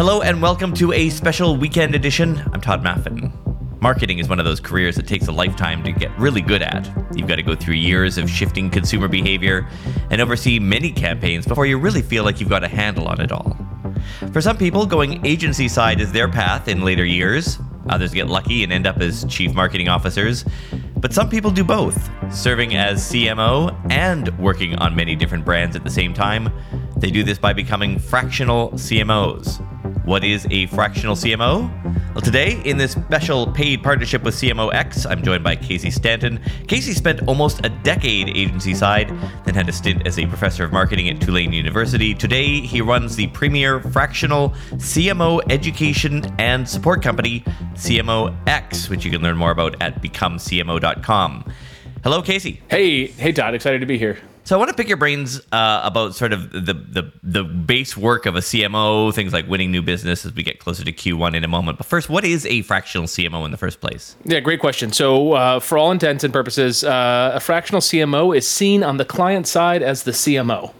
Hello 0.00 0.22
and 0.22 0.40
welcome 0.40 0.72
to 0.72 0.94
a 0.94 1.10
special 1.10 1.58
weekend 1.58 1.94
edition. 1.94 2.42
I'm 2.54 2.62
Tod 2.62 2.82
Maffin. 2.82 3.30
Marketing 3.82 4.18
is 4.18 4.30
one 4.30 4.38
of 4.38 4.46
those 4.46 4.58
careers 4.58 4.96
that 4.96 5.06
takes 5.06 5.26
a 5.26 5.30
lifetime 5.30 5.84
to 5.84 5.92
get 5.92 6.10
really 6.18 6.40
good 6.40 6.62
at. 6.62 6.90
You've 7.14 7.28
got 7.28 7.36
to 7.36 7.42
go 7.42 7.54
through 7.54 7.74
years 7.74 8.16
of 8.16 8.30
shifting 8.30 8.70
consumer 8.70 9.08
behavior 9.08 9.68
and 10.10 10.22
oversee 10.22 10.58
many 10.58 10.90
campaigns 10.90 11.46
before 11.46 11.66
you 11.66 11.76
really 11.76 12.00
feel 12.00 12.24
like 12.24 12.40
you've 12.40 12.48
got 12.48 12.64
a 12.64 12.68
handle 12.68 13.08
on 13.08 13.20
it 13.20 13.30
all. 13.30 13.54
For 14.32 14.40
some 14.40 14.56
people, 14.56 14.86
going 14.86 15.26
agency 15.26 15.68
side 15.68 16.00
is 16.00 16.10
their 16.12 16.30
path 16.30 16.66
in 16.66 16.80
later 16.80 17.04
years. 17.04 17.58
Others 17.90 18.14
get 18.14 18.26
lucky 18.26 18.64
and 18.64 18.72
end 18.72 18.86
up 18.86 19.02
as 19.02 19.26
chief 19.26 19.52
marketing 19.52 19.90
officers. 19.90 20.46
But 20.96 21.12
some 21.12 21.28
people 21.28 21.50
do 21.50 21.62
both, 21.62 22.08
serving 22.34 22.74
as 22.74 23.02
CMO 23.02 23.78
and 23.90 24.30
working 24.38 24.76
on 24.76 24.96
many 24.96 25.14
different 25.14 25.44
brands 25.44 25.76
at 25.76 25.84
the 25.84 25.90
same 25.90 26.14
time. 26.14 26.50
They 26.96 27.10
do 27.10 27.22
this 27.22 27.36
by 27.36 27.52
becoming 27.52 27.98
fractional 27.98 28.70
CMOs. 28.70 29.66
What 30.04 30.24
is 30.24 30.46
a 30.50 30.66
fractional 30.66 31.14
CMO? 31.14 31.68
Well, 32.14 32.22
today, 32.22 32.60
in 32.64 32.78
this 32.78 32.92
special 32.92 33.46
paid 33.52 33.82
partnership 33.82 34.22
with 34.22 34.34
CMOX, 34.34 35.08
I'm 35.08 35.22
joined 35.22 35.44
by 35.44 35.56
Casey 35.56 35.90
Stanton. 35.90 36.40
Casey 36.66 36.92
spent 36.92 37.28
almost 37.28 37.64
a 37.64 37.68
decade 37.68 38.30
agency 38.30 38.74
side, 38.74 39.10
then 39.44 39.54
had 39.54 39.68
a 39.68 39.72
stint 39.72 40.06
as 40.06 40.18
a 40.18 40.26
professor 40.26 40.64
of 40.64 40.72
marketing 40.72 41.08
at 41.10 41.20
Tulane 41.20 41.52
University. 41.52 42.14
Today, 42.14 42.60
he 42.60 42.80
runs 42.80 43.14
the 43.14 43.26
premier 43.28 43.80
fractional 43.80 44.50
CMO 44.76 45.40
education 45.50 46.24
and 46.38 46.68
support 46.68 47.02
company, 47.02 47.40
CMOX, 47.74 48.88
which 48.88 49.04
you 49.04 49.10
can 49.10 49.22
learn 49.22 49.36
more 49.36 49.50
about 49.50 49.80
at 49.82 50.02
becomecmo.com. 50.02 51.52
Hello, 52.02 52.22
Casey. 52.22 52.62
Hey, 52.70 53.06
hey, 53.06 53.32
Tod. 53.32 53.54
Excited 53.54 53.80
to 53.80 53.86
be 53.86 53.98
here. 53.98 54.18
So 54.50 54.56
I 54.56 54.58
want 54.58 54.68
to 54.68 54.74
pick 54.74 54.88
your 54.88 54.96
brains 54.96 55.40
uh, 55.52 55.80
about 55.84 56.16
sort 56.16 56.32
of 56.32 56.50
the, 56.50 56.74
the 56.74 57.12
the 57.22 57.44
base 57.44 57.96
work 57.96 58.26
of 58.26 58.34
a 58.34 58.40
CMO, 58.40 59.14
things 59.14 59.32
like 59.32 59.46
winning 59.46 59.70
new 59.70 59.80
business 59.80 60.26
as 60.26 60.34
we 60.34 60.42
get 60.42 60.58
closer 60.58 60.82
to 60.82 60.90
Q1 60.90 61.36
in 61.36 61.44
a 61.44 61.46
moment. 61.46 61.78
But 61.78 61.86
first, 61.86 62.08
what 62.08 62.24
is 62.24 62.44
a 62.46 62.62
fractional 62.62 63.06
CMO 63.06 63.44
in 63.44 63.52
the 63.52 63.56
first 63.56 63.80
place? 63.80 64.16
Yeah, 64.24 64.40
great 64.40 64.58
question. 64.58 64.92
So 64.92 65.34
uh, 65.34 65.60
for 65.60 65.78
all 65.78 65.92
intents 65.92 66.24
and 66.24 66.32
purposes, 66.32 66.82
uh, 66.82 67.30
a 67.32 67.38
fractional 67.38 67.80
CMO 67.80 68.36
is 68.36 68.48
seen 68.48 68.82
on 68.82 68.96
the 68.96 69.04
client 69.04 69.46
side 69.46 69.84
as 69.84 70.02
the 70.02 70.10
CMO. 70.10 70.74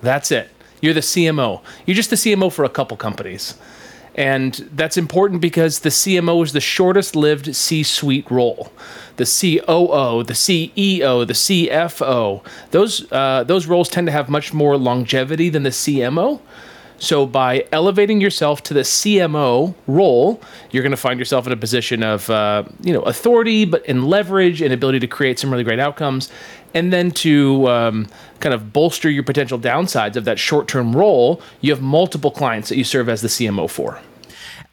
That's 0.00 0.30
it. 0.30 0.48
You're 0.80 0.94
the 0.94 1.00
CMO. 1.00 1.62
You're 1.86 1.96
just 1.96 2.10
the 2.10 2.14
CMO 2.14 2.52
for 2.52 2.64
a 2.64 2.68
couple 2.68 2.96
companies. 2.96 3.58
And 4.16 4.54
that's 4.72 4.96
important 4.96 5.42
because 5.42 5.80
the 5.80 5.90
CMO 5.90 6.42
is 6.42 6.52
the 6.52 6.60
shortest 6.60 7.14
lived 7.14 7.54
C 7.54 7.82
suite 7.82 8.28
role. 8.30 8.72
The 9.16 9.24
COO, 9.24 10.22
the 10.24 10.32
CEO, 10.32 11.26
the 11.26 11.34
CFO, 11.34 12.42
those, 12.70 13.10
uh, 13.12 13.44
those 13.44 13.66
roles 13.66 13.90
tend 13.90 14.06
to 14.06 14.12
have 14.12 14.28
much 14.28 14.54
more 14.54 14.76
longevity 14.78 15.50
than 15.50 15.62
the 15.62 15.70
CMO. 15.70 16.40
So 16.98 17.26
by 17.26 17.66
elevating 17.72 18.20
yourself 18.20 18.62
to 18.64 18.74
the 18.74 18.80
CMO 18.80 19.74
role, 19.86 20.40
you're 20.70 20.82
going 20.82 20.92
to 20.92 20.96
find 20.96 21.18
yourself 21.18 21.46
in 21.46 21.52
a 21.52 21.56
position 21.56 22.02
of 22.02 22.30
uh, 22.30 22.64
you 22.80 22.92
know 22.92 23.02
authority, 23.02 23.64
but 23.64 23.84
in 23.86 24.06
leverage 24.06 24.62
and 24.62 24.72
ability 24.72 25.00
to 25.00 25.06
create 25.06 25.38
some 25.38 25.50
really 25.50 25.64
great 25.64 25.78
outcomes, 25.78 26.30
and 26.74 26.92
then 26.92 27.10
to 27.10 27.68
um, 27.68 28.06
kind 28.40 28.54
of 28.54 28.72
bolster 28.72 29.10
your 29.10 29.22
potential 29.22 29.58
downsides 29.58 30.16
of 30.16 30.24
that 30.24 30.38
short-term 30.38 30.96
role, 30.96 31.40
you 31.60 31.72
have 31.72 31.82
multiple 31.82 32.30
clients 32.30 32.68
that 32.70 32.76
you 32.76 32.84
serve 32.84 33.08
as 33.08 33.20
the 33.20 33.28
CMO 33.28 33.68
for. 33.68 34.00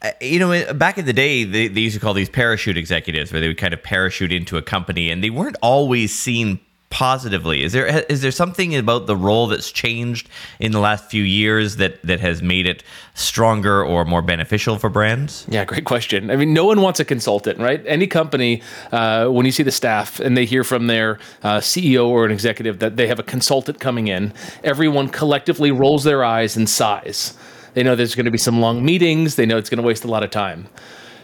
Uh, 0.01 0.11
you 0.19 0.37
know, 0.37 0.73
back 0.73 0.97
in 0.97 1.05
the 1.05 1.13
day, 1.13 1.45
they, 1.45 1.69
they 1.69 1.79
used 1.79 1.95
to 1.95 1.99
call 1.99 2.13
these 2.13 2.29
parachute 2.29 2.77
executives, 2.77 3.31
where 3.31 3.39
they 3.39 3.47
would 3.47 3.57
kind 3.57 3.73
of 3.73 3.81
parachute 3.81 4.33
into 4.33 4.57
a 4.57 4.61
company, 4.61 5.09
and 5.09 5.23
they 5.23 5.29
weren't 5.29 5.55
always 5.61 6.13
seen 6.13 6.59
positively. 6.93 7.63
Is 7.63 7.73
there 7.73 7.87
is 7.87 8.21
there 8.21 8.31
something 8.31 8.75
about 8.75 9.07
the 9.07 9.15
role 9.15 9.47
that's 9.47 9.71
changed 9.71 10.29
in 10.59 10.71
the 10.73 10.79
last 10.79 11.09
few 11.09 11.23
years 11.23 11.77
that 11.77 11.99
that 12.03 12.19
has 12.19 12.43
made 12.43 12.67
it 12.67 12.83
stronger 13.15 13.83
or 13.83 14.05
more 14.05 14.21
beneficial 14.21 14.77
for 14.77 14.89
brands? 14.89 15.47
Yeah, 15.49 15.65
great 15.65 15.85
question. 15.85 16.29
I 16.29 16.35
mean, 16.35 16.53
no 16.53 16.65
one 16.65 16.81
wants 16.81 16.99
a 16.99 17.05
consultant, 17.05 17.57
right? 17.57 17.83
Any 17.87 18.05
company, 18.05 18.61
uh, 18.91 19.27
when 19.27 19.43
you 19.47 19.51
see 19.51 19.63
the 19.63 19.71
staff 19.71 20.19
and 20.19 20.37
they 20.37 20.45
hear 20.45 20.63
from 20.63 20.85
their 20.85 21.17
uh, 21.41 21.57
CEO 21.57 22.05
or 22.07 22.25
an 22.25 22.31
executive 22.31 22.77
that 22.77 22.95
they 22.95 23.07
have 23.07 23.17
a 23.17 23.23
consultant 23.23 23.79
coming 23.79 24.07
in, 24.07 24.31
everyone 24.63 25.09
collectively 25.09 25.71
rolls 25.71 26.03
their 26.03 26.23
eyes 26.23 26.55
and 26.55 26.69
sighs. 26.69 27.35
They 27.73 27.81
know 27.81 27.95
there's 27.95 28.13
going 28.13 28.25
to 28.25 28.31
be 28.31 28.37
some 28.37 28.61
long 28.61 28.85
meetings. 28.85 29.35
They 29.35 29.47
know 29.47 29.57
it's 29.57 29.71
going 29.71 29.81
to 29.81 29.87
waste 29.87 30.03
a 30.03 30.11
lot 30.11 30.21
of 30.21 30.29
time. 30.29 30.67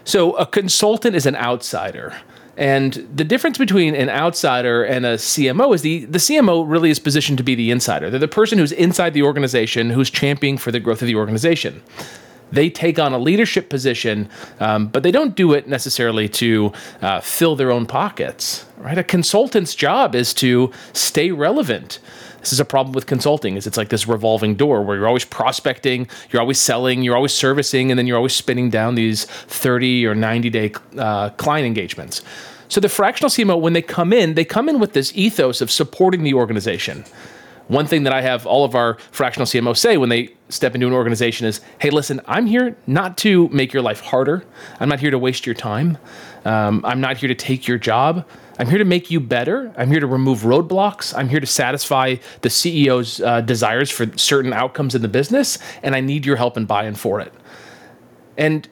So 0.04 0.34
a 0.34 0.48
consultant 0.48 1.16
is 1.16 1.28
an 1.28 1.36
outsider. 1.36 2.18
And 2.60 2.94
the 3.16 3.24
difference 3.24 3.58
between 3.58 3.96
an 3.96 4.10
outsider 4.10 4.84
and 4.84 5.06
a 5.06 5.16
CMO 5.16 5.74
is 5.74 5.82
the, 5.82 6.04
the 6.04 6.20
CMO 6.20 6.70
really 6.70 6.90
is 6.90 7.00
positioned 7.00 7.38
to 7.38 7.44
be 7.44 7.56
the 7.56 7.72
insider. 7.72 8.10
They're 8.10 8.20
the 8.20 8.28
person 8.28 8.60
who's 8.60 8.74
inside 8.74 9.14
the 9.14 9.24
organization 9.24 9.92
who's 9.92 10.10
championing 10.10 10.58
for 10.58 10.70
the 10.70 10.82
growth 10.82 11.02
of 11.02 11.08
the 11.08 11.16
organization. 11.16 11.82
They 12.52 12.70
take 12.70 13.00
on 13.00 13.14
a 13.14 13.18
leadership 13.18 13.70
position, 13.70 14.28
um, 14.60 14.88
but 14.88 15.04
they 15.04 15.12
don't 15.12 15.36
do 15.36 15.54
it 15.54 15.70
necessarily 15.70 16.28
to 16.30 16.74
uh, 17.02 17.22
fill 17.22 17.56
their 17.56 17.72
own 17.72 17.86
pockets. 17.86 18.66
Right? 18.78 18.98
A 18.98 19.06
consultant's 19.06 19.74
job 19.74 20.14
is 20.14 20.34
to 20.36 20.74
stay 20.92 21.32
relevant. 21.32 22.00
This 22.40 22.54
is 22.54 22.60
a 22.60 22.66
problem 22.66 22.94
with 22.94 23.06
consulting 23.06 23.58
is 23.58 23.68
it's 23.68 23.78
like 23.78 23.90
this 23.90 24.08
revolving 24.08 24.56
door 24.56 24.82
where 24.82 24.98
you're 24.98 25.08
always 25.08 25.26
prospecting, 25.26 26.08
you're 26.32 26.42
always 26.42 26.60
selling, 26.60 27.04
you're 27.04 27.16
always 27.16 27.34
servicing, 27.34 27.92
and 27.92 27.98
then 27.98 28.08
you're 28.08 28.18
always 28.18 28.36
spinning 28.36 28.70
down 28.70 28.96
these 28.96 29.26
30 29.26 30.06
or 30.08 30.16
90 30.16 30.50
day 30.50 30.72
uh, 30.98 31.30
client 31.32 31.66
engagements. 31.66 32.22
So 32.70 32.80
the 32.80 32.90
fractional 32.90 33.30
CMO, 33.30 33.60
when 33.60 33.74
they 33.74 33.82
come 33.82 34.14
in, 34.14 34.36
they 34.36 34.46
come 34.46 34.70
in 34.70 34.80
with 34.80 34.94
this 34.94 35.12
ethos 35.16 35.60
of 35.60 35.72
supporting 35.72 36.24
the 36.24 36.36
organization. 36.36 37.04
One 37.68 37.86
thing 37.86 38.04
that 38.04 38.14
I 38.14 38.22
have 38.22 38.48
all 38.48 38.66
of 38.66 38.74
our 38.74 38.98
fractional 39.12 39.46
CMOs 39.46 39.78
say 39.78 39.98
when 39.98 40.10
they 40.10 40.34
step 40.50 40.74
into 40.74 40.88
an 40.88 40.94
organization 40.94 41.46
is, 41.46 41.62
"Hey, 41.78 41.92
listen, 41.92 42.20
I'm 42.26 42.48
here 42.48 42.76
not 42.88 43.16
to 43.20 43.48
make 43.50 43.74
your 43.74 43.84
life 43.84 44.02
harder. 44.02 44.44
I'm 44.80 44.90
not 44.90 45.00
here 45.00 45.12
to 45.12 45.20
waste 45.20 45.46
your 45.46 45.54
time. 45.54 46.00
Um, 46.46 46.84
I'm 46.84 47.00
not 47.00 47.18
here 47.18 47.28
to 47.28 47.36
take 47.36 47.68
your 47.68 47.78
job. 47.78 48.26
I'm 48.60 48.68
here 48.68 48.78
to 48.78 48.86
make 48.86 49.10
you 49.10 49.22
better. 49.22 49.74
I'm 49.78 49.90
here 49.90 50.02
to 50.02 50.08
remove 50.08 50.42
roadblocks. 50.42 51.18
I'm 51.18 51.30
here 51.30 51.40
to 51.40 51.48
satisfy 51.48 52.18
the 52.42 52.50
CEO's 52.50 53.22
uh, 53.22 53.40
desires 53.42 53.90
for 53.90 54.16
certain 54.18 54.52
outcomes 54.52 54.96
in 54.96 55.02
the 55.02 55.08
business, 55.08 55.58
and 55.82 55.96
I 55.96 56.02
need 56.02 56.26
your 56.26 56.36
help 56.36 56.58
and 56.58 56.68
buy-in 56.68 56.96
for 56.96 57.22
it." 57.22 57.34
And 58.38 58.68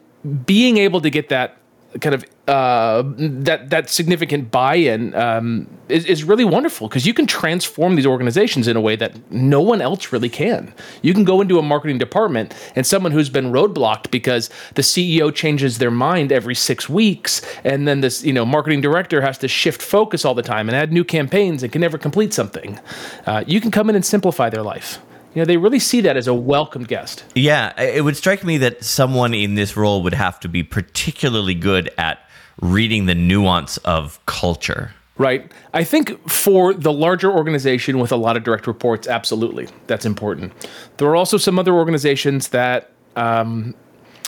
being 0.46 0.78
able 0.78 1.00
to 1.02 1.10
get 1.10 1.30
that 1.30 1.57
kind 2.00 2.16
of 2.16 2.26
uh, 2.48 3.04
that 3.18 3.70
that 3.70 3.90
significant 3.90 4.52
buy-in 4.52 5.14
um, 5.16 5.68
is, 5.90 6.06
is 6.06 6.24
really 6.24 6.46
wonderful 6.46 6.88
because 6.88 7.06
you 7.06 7.14
can 7.14 7.28
transform 7.28 7.96
these 7.96 8.06
organizations 8.06 8.68
in 8.68 8.78
a 8.78 8.82
way 8.82 8.96
that 8.96 9.32
no 9.32 9.62
one 9.62 9.82
else 9.82 10.12
really 10.14 10.30
can. 10.30 10.74
You 11.02 11.14
can 11.14 11.24
go 11.24 11.42
into 11.42 11.60
a 11.60 11.62
marketing 11.62 11.98
department 11.98 12.54
and 12.76 12.86
someone 12.86 13.12
who's 13.12 13.30
been 13.30 13.52
roadblocked 13.52 14.12
because 14.12 14.50
the 14.76 14.82
CEO 14.82 15.34
changes 15.34 15.78
their 15.78 15.92
mind 15.92 16.32
every 16.32 16.56
six 16.56 16.88
weeks, 16.88 17.42
and 17.64 17.88
then 17.88 18.02
this 18.02 18.24
you 18.24 18.34
know 18.34 18.46
marketing 18.46 18.82
director 18.82 19.22
has 19.22 19.38
to 19.40 19.48
shift 19.48 19.82
focus 19.82 20.24
all 20.24 20.34
the 20.34 20.42
time 20.44 20.70
and 20.70 20.76
add 20.76 20.92
new 20.92 21.04
campaigns 21.04 21.64
and 21.64 21.72
can 21.72 21.82
never 21.82 21.98
complete 21.98 22.34
something. 22.34 22.80
Uh, 23.26 23.44
you 23.46 23.60
can 23.60 23.72
come 23.72 23.90
in 23.90 23.96
and 23.96 24.06
simplify 24.06 24.50
their 24.50 24.64
life 24.64 25.00
you 25.38 25.42
know 25.44 25.46
they 25.46 25.58
really 25.58 25.78
see 25.78 26.02
that 26.02 26.18
as 26.18 26.26
a 26.28 26.34
welcome 26.34 26.84
guest. 26.84 27.24
Yeah 27.36 27.80
it 27.80 28.04
would 28.04 28.18
strike 28.18 28.44
me 28.44 28.58
that 28.58 28.84
someone 28.84 29.36
in 29.36 29.54
this 29.54 29.78
role 29.78 30.02
would 30.02 30.16
have 30.16 30.40
to 30.40 30.50
be 30.50 30.64
particularly 30.64 31.54
good 31.54 31.92
at 32.00 32.28
reading 32.60 33.06
the 33.06 33.14
nuance 33.14 33.78
of 33.78 34.20
culture. 34.26 34.96
Right. 35.20 35.52
I 35.76 35.84
think 35.84 36.28
for 36.28 36.74
the 36.74 36.92
larger 36.92 37.32
organization 37.32 38.00
with 38.00 38.12
a 38.12 38.16
lot 38.16 38.36
of 38.36 38.44
direct 38.44 38.66
reports 38.66 39.08
absolutely 39.08 39.68
that's 39.86 40.08
important. 40.08 40.54
There 40.98 41.08
are 41.08 41.16
also 41.16 41.38
some 41.38 41.60
other 41.60 41.76
organizations 41.76 42.48
that 42.48 42.90
um, 43.16 43.76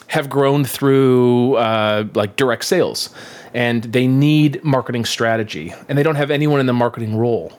have 0.09 0.29
grown 0.29 0.63
through 0.63 1.55
uh, 1.55 2.07
like 2.13 2.35
direct 2.35 2.65
sales 2.65 3.09
and 3.55 3.81
they 3.85 4.05
need 4.05 4.63
marketing 4.63 5.05
strategy 5.05 5.73
and 5.87 5.97
they 5.97 6.03
don't 6.03 6.17
have 6.17 6.29
anyone 6.29 6.59
in 6.59 6.67
the 6.67 6.73
marketing 6.73 7.17
role 7.17 7.57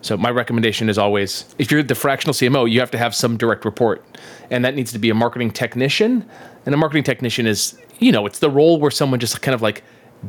so 0.00 0.16
my 0.16 0.30
recommendation 0.30 0.88
is 0.88 0.98
always 0.98 1.54
if 1.58 1.70
you're 1.70 1.82
the 1.82 1.94
fractional 1.94 2.34
CMO, 2.34 2.70
you 2.70 2.80
have 2.80 2.90
to 2.92 2.98
have 2.98 3.14
some 3.14 3.36
direct 3.36 3.64
report. 3.64 4.04
And 4.50 4.64
that 4.64 4.74
needs 4.74 4.92
to 4.92 4.98
be 4.98 5.10
a 5.10 5.14
marketing 5.14 5.50
technician. 5.50 6.28
And 6.64 6.74
a 6.74 6.78
marketing 6.78 7.04
technician 7.04 7.46
is, 7.46 7.78
you 7.98 8.12
know, 8.12 8.26
it's 8.26 8.38
the 8.38 8.50
role 8.50 8.78
where 8.78 8.90
someone 8.90 9.20
just 9.20 9.40
kind 9.42 9.54
of 9.54 9.62
like 9.62 9.82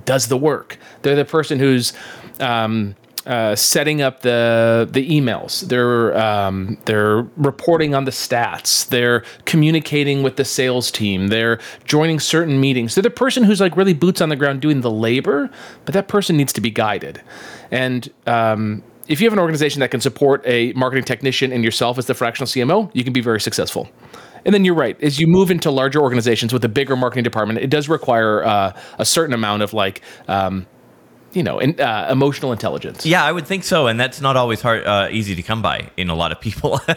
does 0.05 0.27
the 0.27 0.37
work. 0.37 0.77
They're 1.01 1.15
the 1.15 1.25
person 1.25 1.59
who's 1.59 1.93
um, 2.39 2.95
uh, 3.25 3.55
setting 3.55 4.01
up 4.01 4.21
the 4.21 4.87
the 4.89 5.07
emails. 5.07 5.67
They're 5.67 6.17
um, 6.17 6.77
they're 6.85 7.27
reporting 7.37 7.93
on 7.93 8.05
the 8.05 8.11
stats. 8.11 8.87
They're 8.87 9.23
communicating 9.45 10.23
with 10.23 10.37
the 10.37 10.45
sales 10.45 10.89
team. 10.89 11.27
They're 11.27 11.59
joining 11.85 12.19
certain 12.19 12.59
meetings. 12.59 12.95
They're 12.95 13.03
the 13.03 13.09
person 13.09 13.43
who's 13.43 13.61
like 13.61 13.75
really 13.75 13.93
boots 13.93 14.21
on 14.21 14.29
the 14.29 14.35
ground 14.35 14.61
doing 14.61 14.81
the 14.81 14.91
labor, 14.91 15.49
but 15.85 15.93
that 15.93 16.07
person 16.07 16.37
needs 16.37 16.53
to 16.53 16.61
be 16.61 16.71
guided. 16.71 17.21
And 17.71 18.09
um, 18.25 18.83
if 19.09 19.19
you 19.19 19.25
have 19.25 19.33
an 19.33 19.39
organization 19.39 19.79
that 19.81 19.89
can 19.89 19.99
support 19.99 20.43
a 20.45 20.71
marketing 20.73 21.03
technician 21.03 21.51
and 21.51 21.63
yourself 21.63 21.97
as 21.97 22.05
the 22.05 22.13
fractional 22.13 22.47
CMO, 22.47 22.91
you 22.93 23.03
can 23.03 23.11
be 23.11 23.21
very 23.21 23.41
successful. 23.41 23.89
And 24.45 24.53
then 24.53 24.63
you're 24.63 24.75
right. 24.75 25.01
As 25.03 25.19
you 25.19 25.25
move 25.27 25.51
into 25.51 25.71
larger 25.71 25.99
organizations 25.99 26.53
with 26.53 26.63
a 26.63 26.69
bigger 26.69 26.95
marketing 26.95 27.23
department, 27.23 27.59
it 27.59 27.69
does 27.69 27.89
require 27.89 28.43
uh, 28.45 28.79
a 28.99 29.05
certain 29.05 29.33
amount 29.33 29.63
of 29.63 29.73
like 29.73 30.01
um, 30.27 30.67
you 31.33 31.43
know, 31.43 31.59
in, 31.59 31.79
uh, 31.79 32.07
emotional 32.09 32.51
intelligence. 32.51 33.05
Yeah, 33.05 33.23
I 33.23 33.31
would 33.31 33.45
think 33.45 33.63
so, 33.63 33.87
and 33.87 33.99
that's 33.99 34.21
not 34.21 34.35
always 34.35 34.61
hard, 34.61 34.85
uh, 34.85 35.09
easy 35.11 35.35
to 35.35 35.43
come 35.43 35.61
by 35.61 35.91
in 35.97 36.09
a 36.09 36.15
lot 36.15 36.31
of 36.31 36.39
people. 36.39 36.79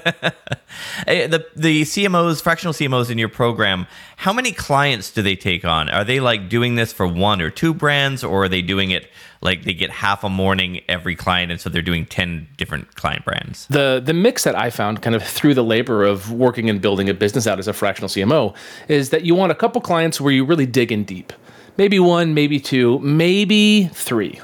Eh, 1.07 1.27
the 1.27 1.45
the 1.55 1.83
CMOs, 1.83 2.43
fractional 2.43 2.73
CMOs 2.73 3.11
in 3.11 3.19
your 3.19 3.29
program, 3.29 3.87
how 4.17 4.33
many 4.33 4.53
clients 4.53 5.11
do 5.11 5.21
they 5.21 5.37
take 5.37 5.67
on? 5.67 5.91
Are 5.91 6.03
they 6.03 6.19
like 6.19 6.49
doing 6.49 6.77
this 6.77 6.95
for 6.95 7.07
one 7.07 7.43
or 7.43 7.51
two 7.51 7.75
brands, 7.75 8.25
or 8.25 8.45
are 8.45 8.49
they 8.49 8.63
doing 8.63 8.91
it 8.91 9.11
like 9.43 9.65
they 9.65 9.75
get 9.75 9.91
half 9.91 10.25
a 10.25 10.31
morning 10.31 10.81
every 10.89 11.15
client, 11.15 11.53
and 11.53 11.61
so 11.61 11.69
they're 11.69 11.83
doing 11.83 12.07
ten 12.07 12.49
different 12.57 12.95
client 12.95 13.25
brands? 13.25 13.67
The 13.67 14.01
the 14.03 14.15
mix 14.15 14.45
that 14.45 14.57
I 14.57 14.71
found, 14.71 15.03
kind 15.03 15.15
of 15.15 15.23
through 15.23 15.55
the 15.55 15.65
labor 15.65 16.05
of 16.05 16.33
working 16.33 16.71
and 16.71 16.81
building 16.81 17.11
a 17.11 17.15
business 17.15 17.47
out 17.47 17.59
as 17.59 17.69
a 17.69 17.75
fractional 17.75 18.09
CMO, 18.09 18.55
is 18.89 19.11
that 19.11 19.27
you 19.27 19.35
want 19.35 19.53
a 19.53 19.55
couple 19.55 19.83
clients 19.83 20.23
where 20.23 20.33
you 20.33 20.43
really 20.43 20.67
dig 20.67 20.91
in 20.91 21.05
deep 21.05 21.35
maybe 21.77 21.99
one, 21.99 22.35
maybe 22.35 22.61
two, 22.61 22.99
maybe 23.01 23.89
three. 23.93 24.41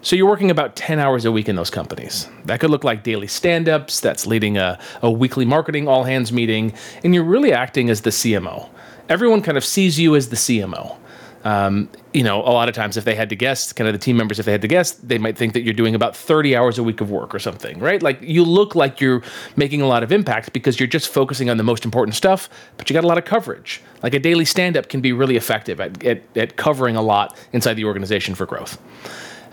So 0.00 0.14
you're 0.14 0.28
working 0.28 0.50
about 0.50 0.76
10 0.76 0.98
hours 0.98 1.24
a 1.24 1.32
week 1.32 1.48
in 1.48 1.56
those 1.56 1.70
companies. 1.70 2.28
That 2.44 2.60
could 2.60 2.70
look 2.70 2.84
like 2.84 3.02
daily 3.02 3.26
stand 3.26 3.68
ups, 3.68 4.00
that's 4.00 4.26
leading 4.26 4.56
a, 4.56 4.78
a 5.02 5.10
weekly 5.10 5.44
marketing 5.44 5.88
all 5.88 6.04
hands 6.04 6.32
meeting, 6.32 6.72
and 7.02 7.14
you're 7.14 7.24
really 7.24 7.52
acting 7.52 7.90
as 7.90 8.02
the 8.02 8.10
CMO. 8.10 8.68
Everyone 9.08 9.42
kind 9.42 9.58
of 9.58 9.64
sees 9.64 9.98
you 9.98 10.14
as 10.14 10.28
the 10.28 10.36
CMO. 10.36 10.96
Um, 11.44 11.88
you 12.12 12.24
know, 12.24 12.40
a 12.40 12.50
lot 12.50 12.68
of 12.68 12.74
times 12.74 12.96
if 12.96 13.04
they 13.04 13.14
had 13.14 13.28
to 13.28 13.36
guess, 13.36 13.72
kind 13.72 13.86
of 13.86 13.94
the 13.94 13.98
team 13.98 14.16
members, 14.16 14.38
if 14.38 14.46
they 14.46 14.52
had 14.52 14.62
to 14.62 14.68
guess, 14.68 14.92
they 14.92 15.18
might 15.18 15.36
think 15.36 15.52
that 15.52 15.62
you're 15.62 15.74
doing 15.74 15.94
about 15.94 16.16
30 16.16 16.56
hours 16.56 16.78
a 16.78 16.82
week 16.82 17.00
of 17.00 17.10
work 17.10 17.34
or 17.34 17.38
something, 17.38 17.78
right? 17.78 18.02
Like 18.02 18.20
you 18.20 18.44
look 18.44 18.74
like 18.74 19.00
you're 19.00 19.22
making 19.56 19.80
a 19.80 19.86
lot 19.86 20.02
of 20.02 20.10
impact 20.10 20.52
because 20.52 20.80
you're 20.80 20.88
just 20.88 21.08
focusing 21.08 21.48
on 21.48 21.56
the 21.56 21.62
most 21.62 21.84
important 21.84 22.16
stuff, 22.16 22.48
but 22.76 22.90
you 22.90 22.94
got 22.94 23.04
a 23.04 23.06
lot 23.06 23.18
of 23.18 23.24
coverage. 23.24 23.80
Like 24.02 24.14
a 24.14 24.18
daily 24.18 24.44
stand 24.44 24.76
up 24.76 24.88
can 24.88 25.00
be 25.00 25.12
really 25.12 25.36
effective 25.36 25.80
at, 25.80 26.04
at, 26.04 26.22
at, 26.36 26.56
covering 26.56 26.96
a 26.96 27.02
lot 27.02 27.36
inside 27.52 27.74
the 27.74 27.84
organization 27.84 28.34
for 28.34 28.44
growth. 28.44 28.80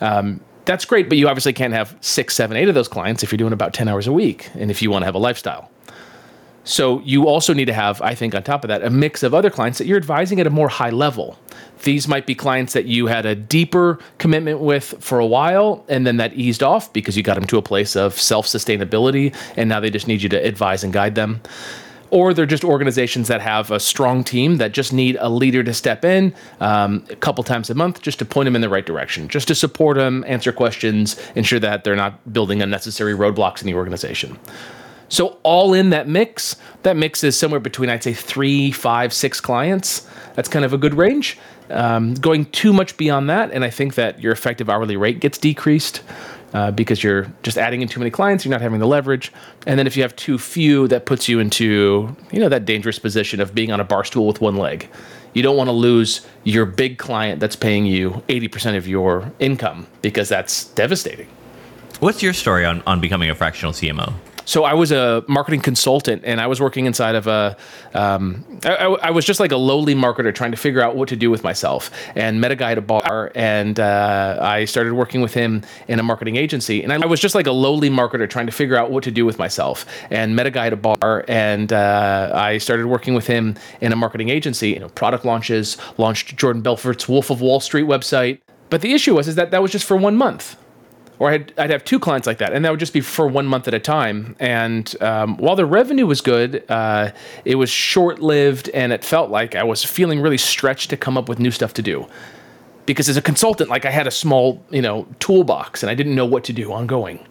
Um, 0.01 0.41
that's 0.65 0.85
great, 0.85 1.07
but 1.07 1.19
you 1.19 1.27
obviously 1.27 1.53
can't 1.53 1.73
have 1.73 1.95
six, 2.01 2.35
seven, 2.35 2.57
eight 2.57 2.67
of 2.67 2.73
those 2.73 2.87
clients 2.87 3.21
if 3.21 3.31
you're 3.31 3.37
doing 3.37 3.53
about 3.53 3.73
10 3.73 3.87
hours 3.87 4.07
a 4.07 4.11
week 4.11 4.49
and 4.55 4.71
if 4.71 4.81
you 4.81 4.89
want 4.89 5.03
to 5.03 5.05
have 5.05 5.15
a 5.15 5.19
lifestyle. 5.19 5.69
So 6.65 6.99
you 7.01 7.27
also 7.27 7.53
need 7.53 7.65
to 7.65 7.73
have, 7.73 8.01
I 8.01 8.15
think, 8.15 8.33
on 8.33 8.43
top 8.43 8.63
of 8.63 8.67
that, 8.69 8.83
a 8.83 8.89
mix 8.89 9.21
of 9.21 9.33
other 9.33 9.51
clients 9.51 9.77
that 9.77 9.85
you're 9.85 9.97
advising 9.97 10.39
at 10.39 10.47
a 10.47 10.49
more 10.49 10.67
high 10.67 10.89
level. 10.89 11.37
These 11.83 12.07
might 12.07 12.25
be 12.25 12.33
clients 12.33 12.73
that 12.73 12.85
you 12.85 13.05
had 13.05 13.25
a 13.25 13.35
deeper 13.35 13.99
commitment 14.17 14.59
with 14.59 14.95
for 14.99 15.19
a 15.19 15.25
while, 15.25 15.85
and 15.87 16.07
then 16.07 16.17
that 16.17 16.33
eased 16.33 16.63
off 16.63 16.91
because 16.91 17.15
you 17.15 17.21
got 17.21 17.35
them 17.35 17.45
to 17.45 17.57
a 17.57 17.61
place 17.61 17.95
of 17.95 18.19
self 18.19 18.47
sustainability, 18.47 19.33
and 19.55 19.69
now 19.69 19.79
they 19.79 19.91
just 19.91 20.07
need 20.07 20.23
you 20.23 20.29
to 20.29 20.43
advise 20.43 20.83
and 20.83 20.91
guide 20.91 21.13
them. 21.13 21.41
Or 22.09 22.33
they're 22.33 22.45
just 22.45 22.63
organizations 22.63 23.27
that 23.27 23.41
have 23.41 23.71
a 23.71 23.79
strong 23.79 24.23
team 24.23 24.57
that 24.57 24.71
just 24.71 24.93
need 24.93 25.17
a 25.19 25.29
leader 25.29 25.63
to 25.63 25.73
step 25.73 26.03
in 26.05 26.33
um, 26.61 27.05
a 27.09 27.15
couple 27.15 27.43
times 27.43 27.69
a 27.69 27.75
month 27.75 28.01
just 28.01 28.19
to 28.19 28.25
point 28.25 28.45
them 28.45 28.55
in 28.55 28.61
the 28.61 28.69
right 28.69 28.85
direction, 28.85 29.27
just 29.27 29.47
to 29.49 29.55
support 29.55 29.97
them, 29.97 30.23
answer 30.27 30.51
questions, 30.51 31.19
ensure 31.35 31.59
that 31.59 31.83
they're 31.83 31.95
not 31.95 32.31
building 32.31 32.61
unnecessary 32.61 33.13
roadblocks 33.13 33.61
in 33.61 33.67
the 33.67 33.73
organization. 33.73 34.39
So 35.15 35.37
all 35.43 35.73
in 35.73 35.91
that 35.91 36.09
mix, 36.09 36.57
that 36.83 36.97
mix 36.97 37.23
is 37.23 37.39
somewhere 37.39 37.61
between 37.61 37.89
I'd 37.89 38.03
say 38.03 38.11
three, 38.11 38.69
five, 38.73 39.13
six 39.13 39.39
clients. 39.39 40.05
That's 40.33 40.49
kind 40.49 40.65
of 40.65 40.73
a 40.73 40.77
good 40.77 40.93
range. 40.93 41.37
Um, 41.69 42.15
going 42.15 42.47
too 42.47 42.73
much 42.73 42.97
beyond 42.97 43.29
that, 43.29 43.49
and 43.51 43.63
I 43.63 43.69
think 43.69 43.95
that 43.95 44.19
your 44.19 44.33
effective 44.33 44.69
hourly 44.69 44.97
rate 44.97 45.21
gets 45.21 45.37
decreased. 45.37 46.01
Uh, 46.53 46.71
because 46.71 47.01
you're 47.01 47.31
just 47.43 47.57
adding 47.57 47.81
in 47.81 47.87
too 47.87 47.99
many 47.99 48.09
clients, 48.09 48.43
you're 48.43 48.51
not 48.51 48.61
having 48.61 48.79
the 48.79 48.87
leverage. 48.87 49.31
And 49.65 49.79
then 49.79 49.87
if 49.87 49.95
you 49.95 50.03
have 50.03 50.15
too 50.17 50.37
few, 50.37 50.87
that 50.89 51.05
puts 51.05 51.29
you 51.29 51.39
into 51.39 52.13
you 52.31 52.39
know 52.39 52.49
that 52.49 52.65
dangerous 52.65 52.99
position 52.99 53.39
of 53.39 53.55
being 53.55 53.71
on 53.71 53.79
a 53.79 53.85
bar 53.85 54.03
stool 54.03 54.27
with 54.27 54.41
one 54.41 54.57
leg. 54.57 54.89
You 55.33 55.43
don't 55.43 55.55
want 55.55 55.69
to 55.69 55.73
lose 55.73 56.27
your 56.43 56.65
big 56.65 56.97
client 56.97 57.39
that's 57.39 57.55
paying 57.55 57.85
you 57.85 58.21
80% 58.27 58.75
of 58.75 58.85
your 58.85 59.31
income 59.39 59.87
because 60.01 60.27
that's 60.27 60.65
devastating. 60.65 61.27
What's 62.01 62.21
your 62.21 62.33
story 62.33 62.65
on, 62.65 62.83
on 62.85 62.99
becoming 62.99 63.29
a 63.29 63.35
fractional 63.35 63.71
CMO? 63.71 64.13
So 64.45 64.63
I 64.63 64.73
was 64.73 64.91
a 64.91 65.23
marketing 65.27 65.61
consultant, 65.61 66.21
and 66.23 66.39
I 66.39 66.47
was 66.47 66.61
working 66.61 66.85
inside 66.85 67.15
of 67.15 67.27
a. 67.27 67.57
Um, 67.93 68.45
I, 68.63 68.85
I, 68.85 69.11
was 69.11 69.25
just 69.25 69.39
like 69.39 69.51
a 69.51 69.57
lowly 69.57 69.95
marketer 69.95 70.33
trying 70.33 70.51
to 70.51 70.57
figure 70.57 70.81
out 70.81 70.95
what 70.95 71.09
to 71.09 71.15
do 71.15 71.31
with 71.31 71.43
myself, 71.43 71.89
and 72.15 72.39
met 72.39 72.51
a 72.51 72.55
guy 72.55 72.71
at 72.71 72.77
a 72.77 72.81
bar, 72.81 73.31
and 73.35 73.79
uh, 73.79 74.39
I 74.41 74.65
started 74.65 74.93
working 74.93 75.21
with 75.21 75.33
him 75.33 75.63
in 75.87 75.99
a 75.99 76.03
marketing 76.03 76.35
agency, 76.35 76.83
and 76.83 76.93
I, 76.93 77.01
I, 77.01 77.05
was 77.05 77.19
just 77.19 77.35
like 77.35 77.47
a 77.47 77.51
lowly 77.51 77.89
marketer 77.89 78.29
trying 78.29 78.45
to 78.45 78.51
figure 78.51 78.77
out 78.77 78.91
what 78.91 79.03
to 79.05 79.11
do 79.11 79.25
with 79.25 79.39
myself, 79.39 79.85
and 80.11 80.35
met 80.35 80.45
a 80.45 80.51
guy 80.51 80.67
at 80.67 80.73
a 80.73 80.77
bar, 80.77 81.25
and 81.27 81.73
uh, 81.73 82.31
I 82.33 82.59
started 82.59 82.85
working 82.85 83.15
with 83.15 83.25
him 83.25 83.55
in 83.81 83.91
a 83.91 83.95
marketing 83.95 84.29
agency. 84.29 84.69
You 84.69 84.79
know, 84.79 84.89
product 84.89 85.25
launches, 85.25 85.77
launched 85.97 86.37
Jordan 86.37 86.61
Belfort's 86.61 87.09
Wolf 87.09 87.29
of 87.29 87.41
Wall 87.41 87.59
Street 87.59 87.85
website. 87.85 88.39
But 88.69 88.81
the 88.81 88.93
issue 88.93 89.15
was 89.15 89.27
is 89.27 89.35
that 89.35 89.51
that 89.51 89.61
was 89.61 89.71
just 89.71 89.85
for 89.85 89.95
one 89.95 90.15
month 90.15 90.57
or 91.19 91.31
I'd, 91.31 91.57
I'd 91.57 91.69
have 91.69 91.83
two 91.83 91.99
clients 91.99 92.27
like 92.27 92.39
that, 92.39 92.53
and 92.53 92.65
that 92.65 92.71
would 92.71 92.79
just 92.79 92.93
be 92.93 93.01
for 93.01 93.27
one 93.27 93.45
month 93.45 93.67
at 93.67 93.73
a 93.73 93.79
time. 93.79 94.35
And 94.39 94.93
um, 95.01 95.37
while 95.37 95.55
the 95.55 95.65
revenue 95.65 96.05
was 96.05 96.21
good, 96.21 96.63
uh, 96.69 97.11
it 97.45 97.55
was 97.55 97.69
short 97.69 98.19
lived, 98.19 98.69
and 98.69 98.91
it 98.91 99.03
felt 99.03 99.29
like 99.29 99.55
I 99.55 99.63
was 99.63 99.83
feeling 99.83 100.21
really 100.21 100.37
stretched 100.37 100.89
to 100.89 100.97
come 100.97 101.17
up 101.17 101.29
with 101.29 101.39
new 101.39 101.51
stuff 101.51 101.73
to 101.75 101.81
do. 101.81 102.07
Because 102.85 103.09
as 103.09 103.17
a 103.17 103.21
consultant, 103.21 103.69
like 103.69 103.85
I 103.85 103.91
had 103.91 104.07
a 104.07 104.11
small, 104.11 104.63
you 104.69 104.81
know, 104.81 105.07
toolbox, 105.19 105.83
and 105.83 105.89
I 105.89 105.95
didn't 105.95 106.15
know 106.15 106.25
what 106.25 106.43
to 106.45 106.53
do 106.53 106.71
ongoing. 106.71 107.25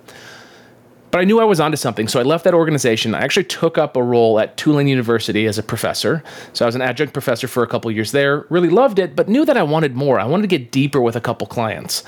But 1.14 1.20
I 1.20 1.25
knew 1.25 1.38
I 1.38 1.44
was 1.44 1.60
onto 1.60 1.76
something, 1.76 2.08
so 2.08 2.19
I 2.19 2.25
left 2.25 2.42
that 2.42 2.54
organization. 2.54 3.14
I 3.14 3.20
actually 3.20 3.44
took 3.44 3.78
up 3.78 3.96
a 3.96 4.02
role 4.02 4.40
at 4.40 4.56
Tulane 4.56 4.88
University 4.88 5.46
as 5.46 5.58
a 5.58 5.62
professor. 5.62 6.25
So 6.54 6.64
I 6.64 6.66
was 6.66 6.75
an 6.75 6.82
adjunct 6.82 7.12
professor 7.12 7.46
for 7.46 7.62
a 7.62 7.69
couple 7.69 7.88
years 7.92 8.10
there. 8.10 8.46
Really 8.50 8.69
loved 8.69 8.98
it, 8.98 9.14
but 9.14 9.28
knew 9.28 9.44
that 9.44 9.56
I 9.56 9.62
wanted 9.62 9.94
more. 9.94 10.19
I 10.19 10.25
wanted 10.25 10.42
to 10.42 10.58
get 10.58 10.72
deeper 10.72 11.00
with 11.00 11.14
a 11.14 11.20
couple 11.20 11.46
clients. 11.46 12.02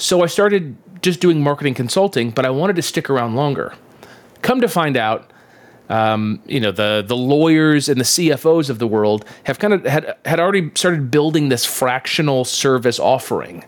So 0.00 0.22
I 0.22 0.26
started 0.26 0.78
just 1.02 1.20
doing 1.20 1.42
marketing 1.42 1.74
consulting, 1.74 2.30
but 2.30 2.46
I 2.46 2.50
wanted 2.50 2.76
to 2.76 2.82
stick 2.82 3.10
around 3.10 3.36
longer. 3.36 3.74
Come 4.40 4.62
to 4.62 4.68
find 4.68 4.96
out, 4.96 5.30
um, 5.90 6.40
you 6.46 6.58
know, 6.58 6.72
the 6.72 7.04
the 7.06 7.16
lawyers 7.16 7.86
and 7.90 8.00
the 8.00 8.04
CFOs 8.04 8.70
of 8.70 8.78
the 8.78 8.86
world 8.86 9.26
have 9.44 9.58
kind 9.58 9.74
of 9.74 9.84
had 9.84 10.16
had 10.24 10.40
already 10.40 10.70
started 10.74 11.10
building 11.10 11.50
this 11.50 11.66
fractional 11.66 12.46
service 12.46 12.98
offering, 12.98 13.62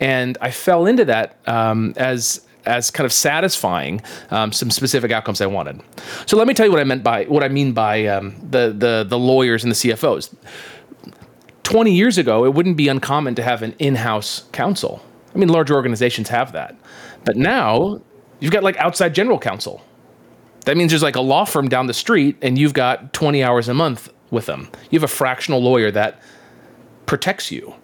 and 0.00 0.36
I 0.40 0.50
fell 0.50 0.86
into 0.86 1.04
that 1.04 1.36
um, 1.46 1.94
as 1.96 2.44
as 2.64 2.90
kind 2.90 3.04
of 3.04 3.12
satisfying 3.12 4.02
um, 4.30 4.50
some 4.50 4.72
specific 4.72 5.12
outcomes 5.12 5.40
I 5.40 5.46
wanted. 5.46 5.80
So 6.26 6.36
let 6.36 6.48
me 6.48 6.54
tell 6.54 6.66
you 6.66 6.72
what 6.72 6.80
I 6.80 6.84
meant 6.84 7.04
by 7.04 7.26
what 7.26 7.44
I 7.44 7.48
mean 7.48 7.72
by 7.72 8.06
um, 8.06 8.34
the 8.40 8.74
the 8.76 9.06
the 9.08 9.18
lawyers 9.18 9.62
and 9.62 9.70
the 9.70 9.76
CFOs. 9.76 10.34
20 11.62 11.92
years 11.92 12.18
ago, 12.18 12.44
it 12.44 12.54
wouldn't 12.54 12.76
be 12.76 12.88
uncommon 12.88 13.34
to 13.36 13.42
have 13.42 13.62
an 13.62 13.74
in-house 13.78 14.44
counsel 14.52 15.02
I 15.36 15.38
mean, 15.38 15.50
larger 15.50 15.74
organizations 15.74 16.30
have 16.30 16.52
that. 16.52 16.74
But 17.26 17.36
now 17.36 18.00
you've 18.40 18.52
got 18.52 18.62
like 18.62 18.76
outside 18.78 19.14
general 19.14 19.38
counsel. 19.38 19.84
That 20.64 20.78
means 20.78 20.90
there's 20.90 21.02
like 21.02 21.16
a 21.16 21.20
law 21.20 21.44
firm 21.44 21.68
down 21.68 21.86
the 21.86 21.94
street 21.94 22.38
and 22.40 22.56
you've 22.56 22.72
got 22.72 23.12
20 23.12 23.44
hours 23.44 23.68
a 23.68 23.74
month 23.74 24.10
with 24.30 24.46
them. 24.46 24.70
You 24.90 24.98
have 24.98 25.04
a 25.04 25.14
fractional 25.14 25.62
lawyer 25.62 25.90
that 25.90 26.22
protects 27.04 27.52
you. 27.52 27.74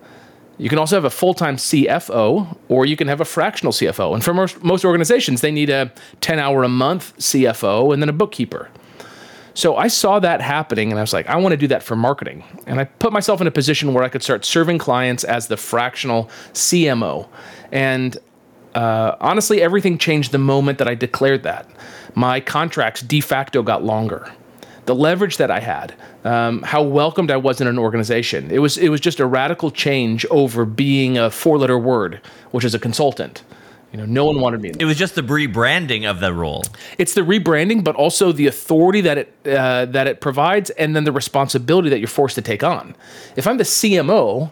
You 0.57 0.71
can 0.71 0.79
also 0.79 0.97
have 0.97 1.05
a 1.05 1.11
full 1.11 1.35
time 1.35 1.57
CFO 1.57 2.57
or 2.69 2.87
you 2.87 2.97
can 2.97 3.09
have 3.09 3.21
a 3.21 3.25
fractional 3.27 3.73
CFO. 3.73 4.15
And 4.15 4.25
for 4.25 4.33
most, 4.33 4.65
most 4.65 4.85
organizations, 4.85 5.43
they 5.43 5.53
need 5.53 5.69
a 5.69 5.93
10 6.23 6.38
hour 6.38 6.65
a 6.65 6.71
month 6.71 7.15
CFO 7.19 7.93
and 7.93 8.03
then 8.03 8.09
a 8.09 8.15
bookkeeper. 8.15 8.71
So 9.55 9.77
I 9.77 9.89
saw 9.89 10.19
that 10.21 10.41
happening 10.41 10.91
and 10.91 10.99
I 10.99 11.03
was 11.03 11.13
like, 11.13 11.27
I 11.29 11.37
want 11.37 11.53
to 11.53 11.57
do 11.57 11.69
that 11.69 11.83
for 11.83 11.97
marketing. 11.97 12.45
And 12.67 12.81
I 12.81 12.85
put 12.85 13.13
myself 13.13 13.41
in 13.41 13.47
a 13.47 13.51
position 13.51 13.93
where 13.93 14.05
I 14.05 14.09
could 14.09 14.23
start 14.23 14.45
serving 14.45 14.79
clients 14.79 15.25
as 15.25 15.49
the 15.49 15.57
fractional 15.57 16.31
CMO. 16.55 17.29
And 17.71 18.17
uh, 18.75 19.17
honestly, 19.21 19.61
everything 19.61 19.99
changed 19.99 20.33
the 20.33 20.39
moment 20.39 20.79
that 20.79 20.89
I 20.89 20.95
declared 20.95 21.43
that. 21.43 21.69
My 22.15 22.41
contracts 22.41 23.03
de 23.03 23.21
facto 23.21 23.63
got 23.63 23.85
longer. 23.85 24.33
The 24.87 24.95
leverage 24.95 25.37
that 25.37 25.51
I 25.51 25.61
had, 25.61 25.95
um, 26.25 26.63
how 26.63 26.83
welcomed 26.83 27.31
I 27.31 27.37
was 27.37 27.61
in 27.61 27.69
an 27.69 27.79
organization. 27.79 28.51
It 28.51 28.59
was 28.59 28.77
it 28.77 28.89
was 28.89 29.01
just 29.01 29.21
a 29.21 29.27
radical 29.27 29.71
change 29.71 30.27
over 30.29 30.65
being 30.65 31.17
a 31.17 31.31
four 31.31 31.57
letter 31.57 31.79
word, 31.79 32.21
which 32.51 32.65
is 32.65 32.75
a 32.75 32.81
consultant. 32.81 33.45
You 33.93 33.99
know, 33.99 34.07
no 34.07 34.25
one 34.25 34.41
wanted 34.41 34.63
me. 34.63 34.73
It 34.79 34.87
was 34.87 34.97
just 34.97 35.15
the 35.17 35.23
rebranding 35.23 36.09
of 36.11 36.21
the 36.21 36.33
role. 36.33 36.65
It's 36.97 37.13
the 37.13 37.21
rebranding, 37.21 37.85
but 37.85 37.95
also 37.95 38.33
the 38.33 38.47
authority 38.47 39.03
that 39.03 39.19
it 39.19 39.35
uh, 39.47 39.85
that 39.87 40.07
it 40.07 40.23
provides, 40.23 40.71
and 40.71 40.97
then 40.97 41.05
the 41.05 41.13
responsibility 41.13 41.91
that 41.91 41.99
you're 41.99 42.09
forced 42.09 42.35
to 42.37 42.43
take 42.43 42.65
on. 42.65 42.97
If 43.37 43.47
I'm 43.47 43.59
the 43.59 43.65
CMO, 43.65 44.51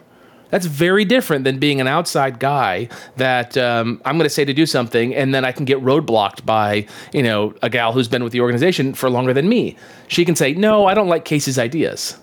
that's 0.51 0.67
very 0.67 1.05
different 1.05 1.43
than 1.43 1.57
being 1.57 1.81
an 1.81 1.87
outside 1.87 2.37
guy 2.37 2.87
that 3.15 3.57
um, 3.57 3.99
I'm 4.05 4.17
going 4.17 4.27
to 4.27 4.33
say 4.33 4.45
to 4.45 4.53
do 4.53 4.67
something, 4.67 5.15
and 5.15 5.33
then 5.33 5.43
I 5.43 5.51
can 5.51 5.65
get 5.65 5.79
roadblocked 5.79 6.45
by 6.45 6.85
you 7.11 7.23
know 7.23 7.55
a 7.63 7.69
gal 7.69 7.93
who's 7.93 8.07
been 8.07 8.23
with 8.23 8.33
the 8.33 8.41
organization 8.41 8.93
for 8.93 9.09
longer 9.09 9.33
than 9.33 9.49
me. 9.49 9.75
She 10.07 10.23
can 10.23 10.35
say, 10.35 10.53
"No, 10.53 10.85
I 10.85 10.93
don't 10.93 11.07
like 11.07 11.25
Casey's 11.25 11.57
ideas." 11.57 12.15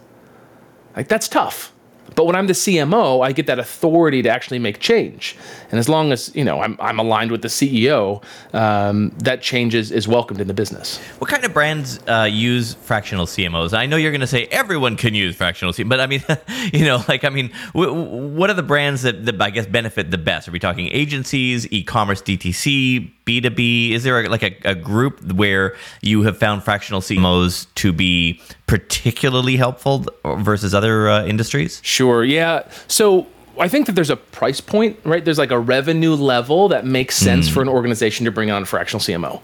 Like 0.95 1.09
that's 1.09 1.27
tough. 1.27 1.73
But 2.15 2.27
when 2.27 2.37
I'm 2.37 2.47
the 2.47 2.53
CMO, 2.53 3.25
I 3.25 3.33
get 3.33 3.47
that 3.47 3.59
authority 3.59 4.23
to 4.23 4.29
actually 4.29 4.59
make 4.59 4.81
change. 4.81 5.37
And 5.71 5.79
as 5.79 5.88
long 5.88 6.12
as 6.12 6.35
you 6.35 6.45
know 6.45 6.61
I'm, 6.61 6.77
I'm 6.81 6.99
aligned 6.99 7.31
with 7.31 7.43
the 7.43 7.49
CEO, 7.49 8.23
um, 8.55 9.11
that 9.19 9.43
change 9.43 9.75
is, 9.75 9.91
is 9.91 10.09
welcomed 10.09 10.41
in 10.41 10.49
the 10.49 10.55
business. 10.55 10.99
What 11.19 11.31
kind 11.31 11.45
of 11.45 11.53
brands 11.53 12.00
uh, 12.09 12.29
use 12.31 12.75
fractional 12.75 13.27
CMOs? 13.27 13.77
I 13.77 13.87
know 13.87 13.97
you're 13.97 14.11
going 14.11 14.21
to 14.21 14.27
say 14.27 14.47
everyone 14.47 14.97
can 14.97 15.15
use 15.15 15.37
fractional 15.37 15.73
CMOs, 15.73 15.88
but 15.88 16.00
I 16.00 16.07
mean, 16.07 16.23
you 16.73 16.85
know, 16.85 17.03
like 17.09 17.25
I 17.25 17.29
mean, 17.29 17.50
w- 17.75 17.93
what 17.93 18.50
are 18.50 18.55
the 18.55 18.62
brands 18.62 19.03
that, 19.03 19.27
that 19.27 19.41
I 19.41 19.50
guess 19.50 19.67
benefit 19.67 20.11
the 20.11 20.19
best? 20.19 20.49
Are 20.49 20.53
we 20.53 20.59
talking 20.59 20.88
agencies, 20.93 21.71
e-commerce, 21.73 22.23
DTC, 22.23 23.11
B2B? 23.27 23.93
Is 23.93 24.05
there 24.05 24.21
a, 24.21 24.29
like 24.29 24.43
a, 24.43 24.57
a, 24.65 24.75
group 24.75 25.33
where 25.33 25.77
you 26.03 26.23
have 26.23 26.38
found 26.38 26.62
fractional 26.62 27.00
CMOs 27.00 27.67
to 27.75 27.93
be 27.93 28.41
particularly 28.69 29.57
helpful 29.57 30.07
versus 30.25 30.75
other 30.75 31.09
uh, 31.09 31.25
industries? 31.25 31.81
Sure. 31.83 32.23
Yeah. 32.23 32.69
So 32.87 33.27
I 33.59 33.67
think 33.67 33.87
that 33.87 33.93
there's 33.93 34.11
a 34.11 34.17
price 34.17 34.61
point, 34.61 35.01
right? 35.05 35.25
There's 35.25 35.39
like 35.39 35.51
a 35.51 35.59
revenue 35.59 36.15
level 36.15 36.69
that 36.69 36.85
makes 36.85 37.17
sense 37.17 37.49
mm. 37.49 37.55
for 37.55 37.63
an 37.63 37.69
organization 37.69 38.25
to 38.27 38.31
bring 38.31 38.51
on 38.51 38.63
a 38.63 38.67
fractional 38.67 39.01
CMO. 39.01 39.41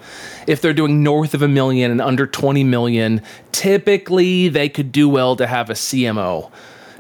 If 0.47 0.61
they're 0.61 0.75
doing 0.75 1.03
north 1.03 1.35
of 1.35 1.43
a 1.43 1.49
million 1.49 1.91
and 1.91 2.01
under 2.01 2.27
20 2.27 2.63
million, 2.63 3.23
typically 3.51 4.49
they 4.49 4.69
could 4.69 4.93
do 4.93 5.09
well 5.09 5.35
to 5.37 5.47
have 5.47 5.71
a 5.71 5.75
CMO. 5.75 6.53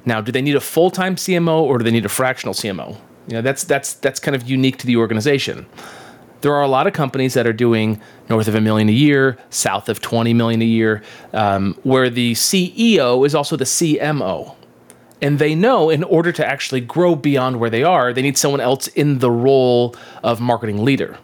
Now, 0.04 0.20
do 0.20 0.32
they 0.32 0.42
need 0.42 0.56
a 0.56 0.60
full-time 0.60 1.16
CMO 1.16 1.60
or 1.60 1.78
do 1.78 1.84
they 1.84 1.90
need 1.90 2.04
a 2.04 2.10
fractional 2.10 2.54
CMO? 2.54 2.96
You 3.28 3.34
know, 3.34 3.42
that's 3.42 3.64
that's 3.64 3.94
that's 3.94 4.20
kind 4.20 4.34
of 4.34 4.48
unique 4.48 4.76
to 4.78 4.86
the 4.86 4.96
organization. 4.96 5.66
There 6.44 6.54
are 6.54 6.62
a 6.62 6.68
lot 6.68 6.86
of 6.86 6.92
companies 6.92 7.32
that 7.32 7.46
are 7.46 7.54
doing 7.54 8.02
north 8.28 8.48
of 8.48 8.54
a 8.54 8.60
million 8.60 8.90
a 8.90 8.92
year, 8.92 9.38
south 9.48 9.88
of 9.88 10.02
20 10.02 10.34
million 10.34 10.60
a 10.60 10.66
year, 10.66 11.02
um, 11.32 11.72
where 11.84 12.10
the 12.10 12.34
CEO 12.34 13.24
is 13.24 13.34
also 13.34 13.56
the 13.56 13.64
CMO. 13.64 14.54
And 15.22 15.38
they 15.38 15.54
know 15.54 15.88
in 15.88 16.04
order 16.04 16.32
to 16.32 16.46
actually 16.46 16.82
grow 16.82 17.14
beyond 17.14 17.60
where 17.60 17.70
they 17.70 17.82
are, 17.82 18.12
they 18.12 18.20
need 18.20 18.36
someone 18.36 18.60
else 18.60 18.88
in 18.88 19.20
the 19.20 19.30
role 19.30 19.96
of 20.22 20.38
marketing 20.38 20.84
leader. 20.84 21.16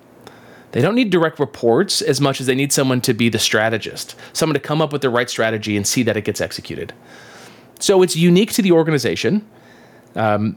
They 0.73 0.81
don't 0.81 0.95
need 0.95 1.11
direct 1.11 1.39
reports 1.39 2.01
as 2.01 2.19
much 2.19 2.41
as 2.41 2.47
they 2.47 2.55
need 2.55 2.73
someone 2.73 3.03
to 3.03 3.13
be 3.13 3.29
the 3.29 3.39
strategist, 3.39 4.17
someone 4.33 4.55
to 4.55 4.61
come 4.61 4.81
up 4.81 4.91
with 4.91 5.03
the 5.03 5.11
right 5.11 5.29
strategy 5.29 5.77
and 5.77 5.87
see 5.87 6.03
that 6.05 6.17
it 6.17 6.25
gets 6.25 6.41
executed. 6.41 6.95
So 7.79 8.01
it's 8.01 8.17
unique 8.17 8.53
to 8.53 8.63
the 8.63 8.73
organization. 8.73 9.47
Um, 10.15 10.57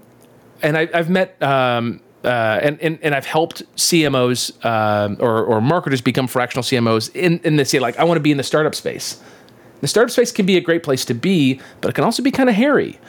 and 0.62 0.78
I, 0.78 0.86
have 0.94 1.10
met 1.10 1.36
um, 1.44 2.00
uh, 2.24 2.60
and, 2.62 2.80
and 2.82 3.00
and 3.02 3.14
I've 3.14 3.26
helped 3.26 3.64
CMOs 3.76 4.64
um, 4.66 5.18
or 5.20 5.44
or 5.44 5.62
marketers 5.62 6.02
become 6.02 6.28
fractional 6.28 6.64
CMOs 6.64 7.14
in 7.16 7.40
in 7.40 7.64
say 7.66 7.80
like 7.80 7.98
I 7.98 8.04
want 8.04 8.18
to 8.18 8.22
be 8.22 8.32
in 8.32 8.38
the 8.38 8.44
startup 8.44 8.76
space. 8.76 9.22
The 9.82 9.88
startup 9.88 10.12
space 10.12 10.32
can 10.32 10.46
be 10.46 10.56
a 10.56 10.62
great 10.62 10.84
place 10.84 11.04
to 11.06 11.14
be, 11.14 11.60
but 11.82 11.90
it 11.90 11.94
can 11.94 12.06
also 12.06 12.24
be 12.24 12.32
kind 12.32 12.50
of 12.50 12.56
hairy. 12.56 13.00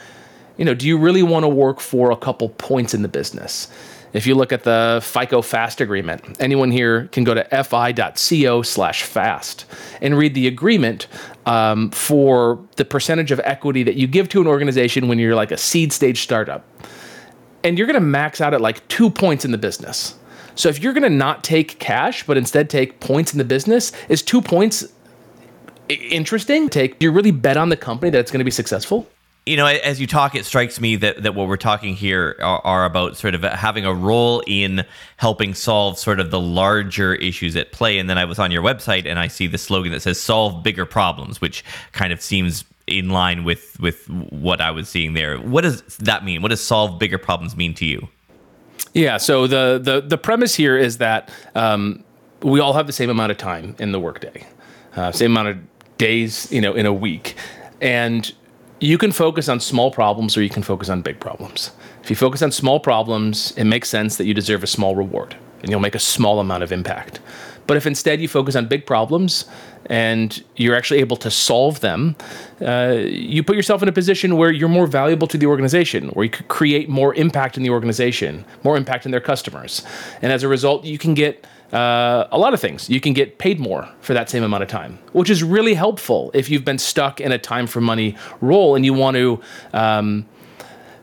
You 0.57 0.65
know, 0.65 0.73
do 0.73 0.87
you 0.87 0.97
really 0.97 1.23
want 1.23 1.43
to 1.43 1.47
work 1.47 1.79
for 1.79 2.11
a 2.11 2.17
couple 2.17 2.49
points 2.49 2.93
in 2.93 3.01
the 3.01 3.07
business? 3.07 3.69
If 4.11 4.25
you 4.25 4.35
look 4.35 4.53
at 4.53 4.63
the 4.63 5.01
FICO 5.03 5.41
FAST 5.41 5.81
agreement, 5.81 6.37
anyone 6.39 6.71
here 6.71 7.07
can 7.07 7.25
go 7.25 7.33
to 7.33 7.43
fi.co 7.63 8.61
slash 8.61 9.03
fast 9.03 9.65
and 10.01 10.17
read 10.17 10.33
the 10.33 10.47
agreement 10.47 11.07
um, 11.45 11.91
for 11.91 12.59
the 12.77 12.85
percentage 12.85 13.31
of 13.31 13.41
equity 13.43 13.83
that 13.83 13.95
you 13.95 14.07
give 14.07 14.29
to 14.29 14.41
an 14.41 14.47
organization 14.47 15.09
when 15.09 15.19
you're 15.19 15.35
like 15.35 15.51
a 15.51 15.57
seed 15.57 15.91
stage 15.91 16.21
startup 16.21 16.65
and 17.65 17.79
you're 17.79 17.87
going 17.87 17.95
to 17.95 17.99
max 17.99 18.39
out 18.39 18.53
at 18.53 18.61
like 18.61 18.87
two 18.87 19.09
points 19.09 19.43
in 19.43 19.51
the 19.51 19.57
business. 19.57 20.15
So 20.53 20.69
if 20.69 20.81
you're 20.81 20.93
going 20.93 21.03
to 21.03 21.09
not 21.09 21.43
take 21.43 21.79
cash, 21.79 22.25
but 22.25 22.37
instead 22.37 22.69
take 22.69 22.99
points 22.99 23.33
in 23.33 23.39
the 23.39 23.43
business, 23.43 23.91
is 24.07 24.21
two 24.21 24.41
points 24.41 24.85
interesting? 25.89 26.69
Take 26.69 26.99
do 26.99 27.05
you 27.05 27.11
really 27.11 27.31
bet 27.31 27.57
on 27.57 27.69
the 27.69 27.77
company 27.77 28.11
that 28.11 28.19
it's 28.19 28.31
going 28.31 28.39
to 28.39 28.45
be 28.45 28.51
successful? 28.51 29.09
You 29.47 29.57
know, 29.57 29.65
as 29.67 29.99
you 29.99 30.07
talk, 30.07 30.33
it 30.33 30.43
strikes 30.45 30.79
me 30.79 30.95
that, 30.97 31.21
that 31.21 31.35
what 31.35 31.47
we're 31.47 31.57
talking 31.57 31.95
here 31.95 32.35
are, 32.39 32.61
are, 32.65 32.85
about 32.85 33.15
sort 33.15 33.35
of 33.35 33.43
having 33.43 33.85
a 33.85 33.93
role 33.93 34.41
in 34.47 34.83
helping 35.17 35.53
solve 35.53 35.99
sort 35.99 36.19
of 36.19 36.31
the 36.31 36.39
larger 36.39 37.13
issues 37.13 37.55
at 37.55 37.71
play. 37.71 37.99
And 37.99 38.09
then 38.09 38.17
I 38.17 38.25
was 38.25 38.39
on 38.39 38.49
your 38.49 38.63
website 38.63 39.05
and 39.05 39.19
I 39.19 39.27
see 39.27 39.45
the 39.45 39.59
slogan 39.59 39.91
that 39.91 40.01
says 40.01 40.19
solve 40.19 40.63
bigger 40.63 40.87
problems, 40.87 41.41
which 41.41 41.63
kind 41.91 42.11
of 42.11 42.23
seems 42.23 42.63
in 42.87 43.09
line 43.09 43.43
with 43.43 43.79
with 43.79 44.07
what 44.09 44.61
I 44.61 44.71
was 44.71 44.89
seeing 44.89 45.13
there. 45.13 45.37
What 45.37 45.61
does 45.61 45.81
that 45.97 46.23
mean? 46.23 46.41
What 46.41 46.49
does 46.49 46.61
solve 46.61 46.99
bigger 46.99 47.17
problems 47.17 47.55
mean 47.55 47.73
to 47.75 47.85
you? 47.85 48.07
Yeah. 48.93 49.17
So 49.17 49.47
the 49.47 49.79
the 49.81 50.01
the 50.01 50.17
premise 50.17 50.55
here 50.55 50.77
is 50.77 50.97
that 50.99 51.29
um, 51.55 52.03
we 52.41 52.59
all 52.59 52.73
have 52.73 52.87
the 52.87 52.93
same 52.93 53.09
amount 53.09 53.31
of 53.31 53.37
time 53.37 53.75
in 53.79 53.91
the 53.91 53.99
workday, 53.99 54.45
uh, 54.95 55.11
same 55.11 55.31
amount 55.31 55.47
of 55.49 55.57
days, 55.97 56.51
you 56.51 56.61
know, 56.61 56.73
in 56.73 56.85
a 56.85 56.93
week, 56.93 57.35
and 57.81 58.33
you 58.79 58.97
can 58.97 59.11
focus 59.11 59.49
on 59.49 59.59
small 59.59 59.89
problems 59.89 60.37
or 60.37 60.43
you 60.43 60.49
can 60.49 60.63
focus 60.63 60.89
on 60.89 61.01
big 61.01 61.19
problems. 61.19 61.71
If 62.03 62.09
you 62.09 62.15
focus 62.15 62.41
on 62.41 62.51
small 62.51 62.79
problems, 62.79 63.51
it 63.57 63.63
makes 63.63 63.89
sense 63.89 64.17
that 64.17 64.25
you 64.25 64.33
deserve 64.33 64.63
a 64.63 64.67
small 64.67 64.95
reward 64.95 65.35
and 65.61 65.71
you'll 65.71 65.79
make 65.79 65.95
a 65.95 65.99
small 65.99 66.39
amount 66.39 66.61
of 66.61 66.71
impact. 66.71 67.19
But 67.67 67.77
if 67.77 67.87
instead 67.87 68.21
you 68.21 68.27
focus 68.27 68.55
on 68.55 68.67
big 68.67 68.85
problems 68.85 69.45
and 69.87 70.43
you're 70.55 70.75
actually 70.75 70.99
able 70.99 71.17
to 71.17 71.31
solve 71.31 71.79
them, 71.79 72.15
uh, 72.61 72.97
you 73.05 73.43
put 73.43 73.55
yourself 73.55 73.81
in 73.81 73.89
a 73.89 73.91
position 73.91 74.37
where 74.37 74.51
you're 74.51 74.69
more 74.69 74.87
valuable 74.87 75.27
to 75.27 75.37
the 75.37 75.45
organization, 75.45 76.09
where 76.09 76.25
you 76.25 76.29
could 76.29 76.47
create 76.47 76.89
more 76.89 77.13
impact 77.15 77.57
in 77.57 77.63
the 77.63 77.69
organization, 77.69 78.45
more 78.63 78.77
impact 78.77 79.05
in 79.05 79.11
their 79.11 79.21
customers. 79.21 79.83
And 80.21 80.31
as 80.31 80.43
a 80.43 80.47
result, 80.47 80.85
you 80.85 80.97
can 80.97 81.13
get 81.13 81.45
uh, 81.73 82.27
a 82.31 82.37
lot 82.37 82.53
of 82.53 82.59
things. 82.59 82.89
You 82.89 83.01
can 83.01 83.13
get 83.13 83.37
paid 83.37 83.59
more 83.59 83.89
for 83.99 84.13
that 84.13 84.29
same 84.29 84.43
amount 84.43 84.63
of 84.63 84.69
time, 84.69 84.99
which 85.13 85.29
is 85.29 85.43
really 85.43 85.73
helpful 85.73 86.31
if 86.33 86.49
you've 86.49 86.65
been 86.65 86.77
stuck 86.77 87.19
in 87.19 87.31
a 87.31 87.39
time 87.39 87.67
for 87.67 87.81
money 87.81 88.15
role 88.41 88.75
and 88.75 88.85
you 88.85 88.93
want 88.93 89.15
to. 89.17 89.41
Um, 89.73 90.25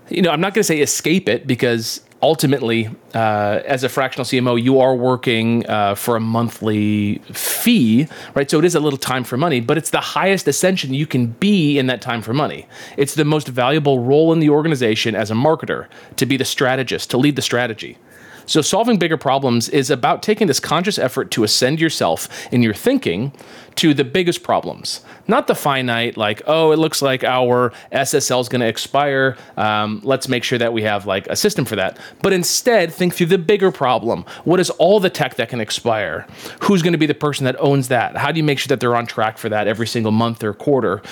you 0.09 0.21
know, 0.21 0.31
I'm 0.31 0.41
not 0.41 0.53
going 0.55 0.61
to 0.61 0.65
say 0.65 0.81
escape 0.81 1.29
it 1.29 1.47
because 1.47 2.03
ultimately, 2.23 2.89
uh, 3.15 3.61
as 3.67 3.83
a 3.83 3.89
fractional 3.89 4.25
CMO, 4.25 4.63
you 4.63 4.81
are 4.81 4.95
working 4.95 5.67
uh, 5.69 5.95
for 5.95 6.17
a 6.17 6.21
monthly 6.21 7.19
fee, 7.33 8.07
right? 8.35 8.49
So 8.49 8.59
it 8.59 8.65
is 8.65 8.75
a 8.75 8.81
little 8.81 8.99
time 8.99 9.25
for 9.25 9.37
money, 9.37 9.61
but 9.61 9.77
it's 9.77 9.91
the 9.91 10.01
highest 10.01 10.47
ascension 10.47 10.95
you 10.95 11.07
can 11.07 11.27
be 11.27 11.79
in 11.79 11.87
that 11.89 12.01
time 12.01 12.23
for 12.23 12.33
money. 12.33 12.67
It's 12.97 13.15
the 13.15 13.25
most 13.25 13.49
valuable 13.49 13.99
role 13.99 14.33
in 14.33 14.39
the 14.39 14.51
organization 14.51 15.15
as 15.15 15.31
a 15.31 15.35
marketer 15.35 15.89
to 16.17 16.27
be 16.27 16.37
the 16.37 16.45
strategist, 16.45 17.11
to 17.11 17.19
lead 17.19 17.37
the 17.37 17.43
strategy. 17.43 17.99
So, 18.47 18.61
solving 18.61 18.99
bigger 18.99 19.17
problems 19.17 19.69
is 19.69 19.91
about 19.91 20.23
taking 20.23 20.47
this 20.47 20.61
conscious 20.61 20.99
effort 20.99 21.31
to 21.33 21.45
ascend 21.45 21.81
yourself 21.81 22.29
in 22.53 22.63
your 22.63 22.75
thinking 22.75 23.33
to 23.77 23.95
the 23.95 24.05
biggest 24.05 24.43
problems, 24.43 25.03
not 25.27 25.47
the 25.47 25.55
finite, 25.55 26.17
like, 26.17 26.43
oh, 26.47 26.73
it 26.73 26.79
looks 26.79 27.01
like 27.01 27.25
our 27.25 27.73
SSL 27.93 28.41
is 28.41 28.49
going 28.49 28.61
to 28.61 28.67
expire. 28.67 29.37
Um, 29.57 30.01
let's 30.05 30.29
make 30.29 30.45
sure 30.45 30.59
that 30.59 30.73
we 30.73 30.83
have 30.83 31.07
like 31.07 31.27
a 31.29 31.37
system 31.37 31.65
for 31.65 31.77
that. 31.77 31.99
But 32.23 32.33
instead, 32.33 32.93
think 32.93 33.15
through 33.15 33.27
the 33.27 33.39
bigger 33.39 33.71
problem. 33.71 34.25
What 34.45 34.61
is 34.61 34.71
all 34.71 35.01
the 35.01 35.11
tech 35.11 35.37
that 35.37 35.49
can 35.49 35.61
expire? 35.61 36.27
Who's 36.63 36.83
going 36.83 36.93
to 36.93 36.99
be 36.99 37.07
the 37.07 37.15
person 37.15 37.45
that 37.45 37.57
owns 37.61 37.89
that? 37.89 38.17
How 38.17 38.33
do 38.33 38.39
you 38.39 38.45
make 38.45 38.59
sure 38.59 38.69
that 38.69 38.81
they're 38.81 38.97
on 38.97 39.07
track 39.07 39.39
for 39.39 39.49
that 39.49 39.67
every 39.67 39.87
single 39.87 40.13
month 40.13 40.43
or 40.45 40.53
quarter? 40.53 41.03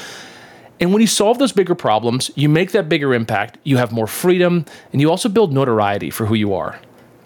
And 0.80 0.92
when 0.94 1.02
you 1.02 1.06
solve 1.06 1.38
those 1.38 1.52
bigger 1.52 1.74
problems, 1.74 2.30
you 2.36 2.48
make 2.48 2.72
that 2.72 2.88
bigger 2.88 3.12
impact, 3.12 3.58
you 3.64 3.76
have 3.76 3.92
more 3.92 4.06
freedom, 4.06 4.64
and 4.92 5.00
you 5.00 5.10
also 5.10 5.28
build 5.28 5.52
notoriety 5.52 6.08
for 6.08 6.24
who 6.24 6.34
you 6.34 6.54
are 6.54 6.80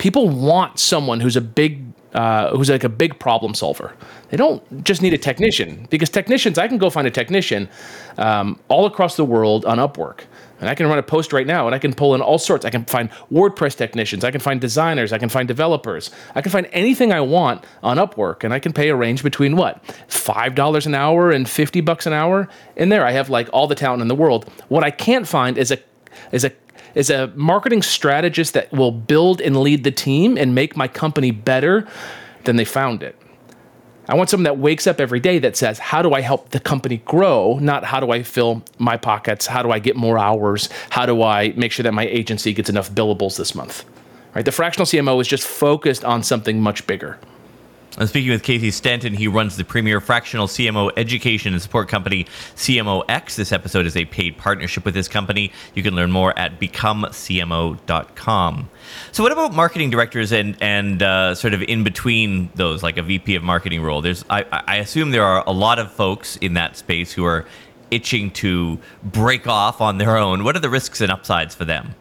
people 0.05 0.29
want 0.29 0.79
someone 0.79 1.19
who's 1.19 1.35
a 1.35 1.41
big 1.41 1.83
uh, 2.13 2.55
who's 2.55 2.69
like 2.69 2.85
a 2.85 2.91
big 2.91 3.19
problem 3.19 3.55
solver. 3.55 3.95
They 4.29 4.37
don't 4.37 4.63
just 4.85 5.01
need 5.01 5.15
a 5.15 5.19
technician 5.19 5.87
because 5.89 6.11
technicians, 6.11 6.59
I 6.59 6.69
can 6.69 6.77
go 6.77 6.91
find 6.91 7.07
a 7.07 7.11
technician 7.11 7.71
um, 8.19 8.61
all 8.69 8.85
across 8.85 9.17
the 9.17 9.25
world 9.25 9.65
on 9.65 9.79
Upwork. 9.79 10.21
And 10.61 10.69
I 10.69 10.75
can 10.75 10.87
run 10.87 10.99
a 10.99 11.03
post 11.03 11.33
right 11.33 11.47
now 11.47 11.67
and 11.67 11.75
I 11.75 11.79
can 11.79 11.95
pull 11.95 12.15
in 12.15 12.21
all 12.21 12.39
sorts. 12.39 12.67
I 12.67 12.71
can 12.71 12.85
find 12.85 13.09
WordPress 13.33 13.77
technicians. 13.77 14.25
I 14.25 14.31
can 14.31 14.41
find 14.41 14.61
designers. 14.61 15.11
I 15.13 15.19
can 15.19 15.31
find 15.31 15.49
developers. 15.49 16.11
I 16.35 16.43
can 16.43 16.53
find 16.53 16.69
anything 16.73 17.11
I 17.11 17.23
want 17.23 17.65
on 17.83 17.97
Upwork. 17.97 18.45
And 18.45 18.53
I 18.53 18.59
can 18.59 18.75
pay 18.75 18.91
a 18.91 18.95
range 18.95 19.23
between 19.23 19.57
what? 19.57 19.83
$5 20.09 20.87
an 20.87 20.95
hour 20.95 21.31
and 21.31 21.49
50 21.49 21.81
bucks 21.81 22.07
an 22.07 22.13
hour. 22.13 22.49
In 22.77 22.91
there, 22.91 23.07
I 23.07 23.13
have 23.13 23.31
like 23.31 23.49
all 23.55 23.67
the 23.67 23.75
talent 23.75 24.03
in 24.03 24.09
the 24.09 24.15
world. 24.15 24.49
What 24.69 24.85
I 24.85 24.91
can't 24.91 25.27
find 25.27 25.57
is 25.57 25.73
a 25.73 25.79
is 26.31 26.45
a 26.45 26.51
is 26.95 27.11
a 27.11 27.29
marketing 27.35 27.83
strategist 27.83 28.55
that 28.55 28.73
will 28.73 28.93
build 28.93 29.41
and 29.41 29.57
lead 29.57 29.85
the 29.85 29.91
team 29.91 30.37
and 30.39 30.55
make 30.55 30.77
my 30.77 30.89
company 30.89 31.31
better 31.31 31.87
than 32.45 32.57
they 32.57 32.65
found 32.65 33.03
it. 33.03 33.19
I 34.07 34.15
want 34.15 34.29
someone 34.29 34.45
that 34.45 34.59
wakes 34.59 34.87
up 34.87 35.01
every 35.01 35.21
day 35.21 35.39
that 35.39 35.57
says, 35.57 35.79
How 35.79 36.03
do 36.03 36.13
I 36.13 36.21
help 36.21 36.51
the 36.51 36.61
company 36.61 36.99
grow? 36.99 37.59
Not 37.59 37.85
how 37.85 38.01
do 38.01 38.11
I 38.11 38.23
fill 38.23 38.63
my 38.79 38.97
pockets? 38.99 39.47
How 39.47 39.63
do 39.63 39.71
I 39.71 39.79
get 39.79 39.97
more 39.97 40.19
hours? 40.19 40.69
How 40.91 41.07
do 41.07 41.23
I 41.23 41.55
make 41.57 41.73
sure 41.73 41.85
that 41.85 41.95
my 41.95 42.07
agency 42.07 42.53
gets 42.53 42.69
enough 42.69 42.91
billables 42.91 43.39
this 43.39 43.55
month? 43.55 43.85
Right? 44.35 44.45
The 44.45 44.53
fractional 44.53 44.87
CMO 44.87 45.21
is 45.21 45.29
just 45.29 45.47
focused 45.47 46.05
on 46.05 46.23
something 46.23 46.61
much 46.61 46.87
bigger. 46.87 47.19
I'm 47.97 48.09
speaking 48.09 48.33
with 48.33 48.43
Casey 48.43 48.73
Stanton. 48.73 49.15
He 49.15 49.29
runs 49.29 49.57
the 49.57 49.65
premier 49.65 50.01
fractional 50.01 50.49
CMO 50.49 50.91
education 50.97 51.53
and 51.53 51.63
support 51.63 51.89
company 51.89 52.25
CMOX. 52.57 53.37
This 53.37 53.53
episode 53.53 53.87
is 53.87 53.97
a 53.97 54.05
paid 54.05 54.37
partnership 54.37 54.85
with 54.85 54.95
this 54.95 55.07
company. 55.07 55.53
You 55.75 55.85
can 55.85 55.95
learn 55.95 56.11
more 56.11 56.37
at 56.37 56.59
becomecmo.com. 56.59 58.69
So, 59.13 59.23
what 59.23 59.31
about 59.31 59.55
marketing 59.55 59.91
directors 59.91 60.33
and 60.33 60.61
and 60.61 61.05
uh, 61.05 61.37
sort 61.37 61.55
of 61.55 61.63
in 61.63 61.85
between 61.85 62.51
those, 62.57 62.83
like 62.83 62.99
a 62.99 63.03
VP 63.03 63.37
of 63.37 63.45
marketing 63.45 63.81
role? 63.81 64.03
There's, 64.03 64.25
I, 64.29 64.45
I 64.51 64.79
assume 64.79 65.13
there 65.13 65.25
are 65.25 65.45
a 65.47 65.53
lot 65.53 65.79
of 65.79 65.93
folks 65.93 66.37
in 66.39 66.55
that 66.55 66.77
space 66.77 67.13
who 67.13 67.25
are 67.25 67.47
itching 67.93 68.33
to 68.33 68.81
break 69.05 69.47
off 69.47 69.81
on 69.81 69.99
their 69.99 70.17
own, 70.17 70.43
what 70.43 70.57
are 70.57 70.61
the 70.61 70.71
risks 70.71 71.01
and 71.01 71.13
upsides 71.13 71.55
for 71.55 71.65
them? 71.65 71.95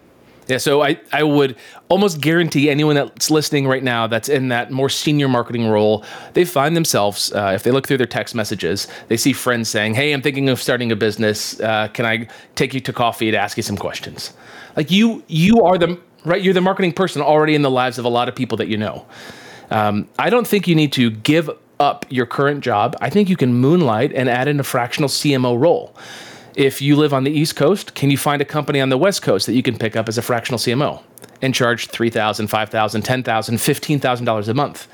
Yeah, 0.48 0.58
so 0.58 0.82
I, 0.82 1.00
I 1.12 1.24
would 1.24 1.56
almost 1.90 2.20
guarantee 2.20 2.70
anyone 2.70 2.96
that's 2.96 3.32
listening 3.32 3.68
right 3.68 3.84
now 3.84 4.08
that's 4.08 4.28
in 4.28 4.50
that 4.50 4.72
more 4.72 4.90
senior 4.90 5.28
marketing 5.30 5.68
role, 5.70 6.04
they 6.34 6.44
find 6.44 6.76
themselves, 6.76 7.32
uh, 7.34 7.52
if 7.56 7.64
they 7.64 7.72
look 7.72 7.88
through 7.88 7.98
their 7.98 8.08
text 8.08 8.36
messages, 8.36 8.88
they 9.08 9.18
see 9.18 9.34
friends 9.34 9.70
saying, 9.70 9.94
Hey, 9.94 10.12
I'm 10.12 10.22
thinking 10.22 10.50
of 10.50 10.62
starting 10.62 10.92
a 10.92 10.96
business. 10.96 11.60
Uh, 11.60 11.88
can 11.90 12.06
I 12.06 12.28
take 12.56 12.74
you 12.74 12.80
to 12.82 12.94
coffee 12.94 13.32
to 13.32 13.38
ask 13.38 13.56
you 13.58 13.64
some 13.64 13.78
questions? 13.78 14.34
Like 14.76 14.92
you, 14.92 15.24
you 15.28 15.62
are 15.62 15.78
the, 15.78 16.00
right? 16.26 16.42
You're 16.42 16.54
the 16.54 16.62
marketing 16.62 16.94
person 16.94 17.22
already 17.22 17.56
in 17.56 17.62
the 17.62 17.72
lives 17.72 17.98
of 17.98 18.06
a 18.06 18.10
lot 18.10 18.28
of 18.28 18.36
people 18.36 18.58
that 18.58 18.68
you 18.68 18.78
know. 18.78 19.06
Um, 19.72 20.08
I 20.20 20.30
don't 20.30 20.48
think 20.48 20.68
you 20.68 20.76
need 20.76 20.92
to 20.94 21.10
give 21.10 21.50
up 21.80 22.06
your 22.10 22.26
current 22.26 22.62
job. 22.62 22.96
I 23.02 23.10
think 23.10 23.30
you 23.30 23.36
can 23.36 23.54
moonlight 23.54 24.14
and 24.14 24.30
add 24.30 24.48
in 24.48 24.60
a 24.60 24.64
fractional 24.64 25.10
CMO 25.10 25.60
role. 25.60 25.96
If 26.56 26.84
you 26.84 26.96
live 26.96 27.14
on 27.14 27.24
the 27.24 27.32
East 27.32 27.56
Coast, 27.56 27.96
can 27.96 28.12
you 28.12 28.18
find 28.18 28.42
a 28.42 28.46
company 28.46 28.80
on 28.80 28.90
the 28.90 28.98
West 28.98 29.24
Coast 29.24 29.48
that 29.48 29.54
you 29.54 29.64
can 29.64 29.78
pick 29.78 29.96
up 29.96 30.08
as 30.08 30.20
a 30.20 30.22
fractional 30.22 30.60
CMO 30.60 31.02
and 31.42 31.54
charge 31.54 31.88
$3,000, 31.88 32.48
$5,000, 32.48 33.02
$10,000, 33.02 33.24
$15,000 33.24 34.48
a 34.48 34.54
month? 34.54 34.88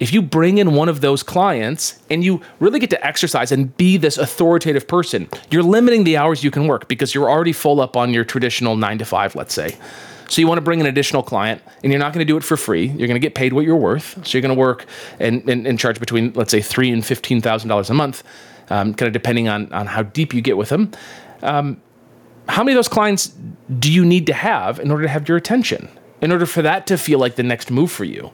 If 0.00 0.12
you 0.12 0.20
bring 0.20 0.58
in 0.58 0.74
one 0.74 0.90
of 0.90 1.00
those 1.00 1.22
clients 1.22 1.98
and 2.10 2.22
you 2.22 2.42
really 2.60 2.78
get 2.78 2.90
to 2.90 3.06
exercise 3.06 3.52
and 3.52 3.74
be 3.78 3.96
this 3.96 4.18
authoritative 4.18 4.86
person, 4.86 5.28
you're 5.50 5.62
limiting 5.62 6.04
the 6.04 6.18
hours 6.18 6.44
you 6.44 6.50
can 6.50 6.66
work 6.66 6.88
because 6.88 7.14
you're 7.14 7.30
already 7.30 7.52
full 7.52 7.80
up 7.80 7.96
on 7.96 8.12
your 8.12 8.24
traditional 8.24 8.76
nine 8.76 8.98
to 8.98 9.04
five, 9.06 9.34
let's 9.34 9.54
say. 9.54 9.78
So 10.28 10.40
you 10.40 10.48
want 10.48 10.58
to 10.58 10.62
bring 10.62 10.80
an 10.80 10.86
additional 10.86 11.22
client, 11.22 11.62
and 11.82 11.92
you're 11.92 12.00
not 12.00 12.12
going 12.12 12.26
to 12.26 12.30
do 12.30 12.36
it 12.36 12.44
for 12.44 12.56
free. 12.56 12.86
You're 12.86 13.06
going 13.06 13.10
to 13.10 13.18
get 13.20 13.34
paid 13.34 13.52
what 13.52 13.64
you're 13.64 13.76
worth. 13.76 14.26
So 14.26 14.36
you're 14.36 14.42
going 14.42 14.54
to 14.54 14.60
work 14.60 14.86
and, 15.20 15.48
and, 15.48 15.66
and 15.66 15.78
charge 15.78 16.00
between, 16.00 16.32
let's 16.32 16.50
say, 16.50 16.60
three 16.60 16.90
and 16.90 17.04
fifteen 17.04 17.40
thousand 17.40 17.68
dollars 17.68 17.88
a 17.88 17.94
month 17.94 18.24
um, 18.70 18.94
kind 18.94 19.06
of 19.06 19.12
depending 19.12 19.48
on 19.48 19.72
on 19.72 19.86
how 19.86 20.02
deep 20.02 20.34
you 20.34 20.40
get 20.40 20.56
with 20.56 20.68
them. 20.68 20.90
Um, 21.42 21.80
how 22.48 22.62
many 22.62 22.72
of 22.72 22.76
those 22.76 22.88
clients 22.88 23.32
do 23.78 23.90
you 23.90 24.04
need 24.04 24.26
to 24.26 24.34
have 24.34 24.78
in 24.78 24.90
order 24.90 25.04
to 25.04 25.08
have 25.08 25.28
your 25.28 25.36
attention? 25.36 25.88
In 26.20 26.32
order 26.32 26.46
for 26.46 26.62
that 26.62 26.86
to 26.88 26.98
feel 26.98 27.18
like 27.18 27.36
the 27.36 27.42
next 27.42 27.70
move 27.70 27.90
for 27.90 28.04
you? 28.04 28.30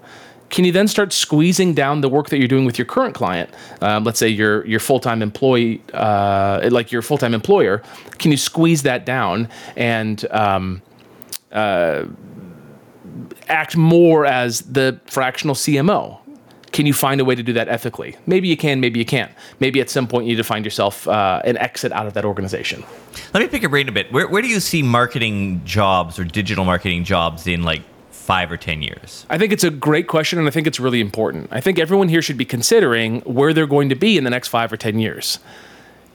Can 0.48 0.64
you 0.64 0.72
then 0.72 0.88
start 0.88 1.12
squeezing 1.12 1.74
down 1.74 2.00
the 2.00 2.08
work 2.08 2.28
that 2.30 2.38
you're 2.38 2.48
doing 2.48 2.64
with 2.64 2.76
your 2.76 2.84
current 2.84 3.14
client? 3.14 3.50
Um, 3.80 4.02
let's 4.02 4.18
say 4.18 4.28
your 4.28 4.66
your 4.66 4.80
full 4.80 4.98
time 4.98 5.22
employee, 5.22 5.80
uh, 5.94 6.68
like 6.70 6.90
your 6.90 7.02
full 7.02 7.18
time 7.18 7.34
employer. 7.34 7.82
Can 8.18 8.32
you 8.32 8.36
squeeze 8.36 8.82
that 8.82 9.06
down 9.06 9.48
and 9.76 10.24
um, 10.32 10.82
uh, 11.52 12.06
act 13.48 13.76
more 13.76 14.26
as 14.26 14.62
the 14.62 15.00
fractional 15.06 15.54
CMO? 15.54 16.18
Can 16.72 16.86
you 16.86 16.94
find 16.94 17.20
a 17.20 17.24
way 17.24 17.34
to 17.34 17.42
do 17.42 17.52
that 17.54 17.68
ethically? 17.68 18.16
Maybe 18.26 18.48
you 18.48 18.56
can, 18.56 18.80
maybe 18.80 18.98
you 18.98 19.04
can't. 19.04 19.32
Maybe 19.58 19.80
at 19.80 19.90
some 19.90 20.06
point 20.06 20.26
you 20.26 20.32
need 20.32 20.36
to 20.36 20.44
find 20.44 20.64
yourself 20.64 21.08
uh, 21.08 21.42
an 21.44 21.56
exit 21.56 21.92
out 21.92 22.06
of 22.06 22.14
that 22.14 22.24
organization. 22.24 22.84
Let 23.34 23.42
me 23.42 23.48
pick 23.48 23.62
your 23.62 23.70
brain 23.70 23.88
a 23.88 23.92
bit. 23.92 24.12
Where, 24.12 24.28
where 24.28 24.42
do 24.42 24.48
you 24.48 24.60
see 24.60 24.82
marketing 24.82 25.62
jobs 25.64 26.18
or 26.18 26.24
digital 26.24 26.64
marketing 26.64 27.04
jobs 27.04 27.46
in 27.46 27.62
like 27.62 27.82
five 28.10 28.52
or 28.52 28.56
10 28.56 28.82
years? 28.82 29.26
I 29.28 29.38
think 29.38 29.52
it's 29.52 29.64
a 29.64 29.70
great 29.70 30.06
question, 30.06 30.38
and 30.38 30.46
I 30.46 30.52
think 30.52 30.68
it's 30.68 30.78
really 30.78 31.00
important. 31.00 31.48
I 31.50 31.60
think 31.60 31.80
everyone 31.80 32.08
here 32.08 32.22
should 32.22 32.36
be 32.36 32.44
considering 32.44 33.20
where 33.22 33.52
they're 33.52 33.66
going 33.66 33.88
to 33.88 33.96
be 33.96 34.16
in 34.16 34.22
the 34.22 34.30
next 34.30 34.48
five 34.48 34.72
or 34.72 34.76
10 34.76 35.00
years. 35.00 35.40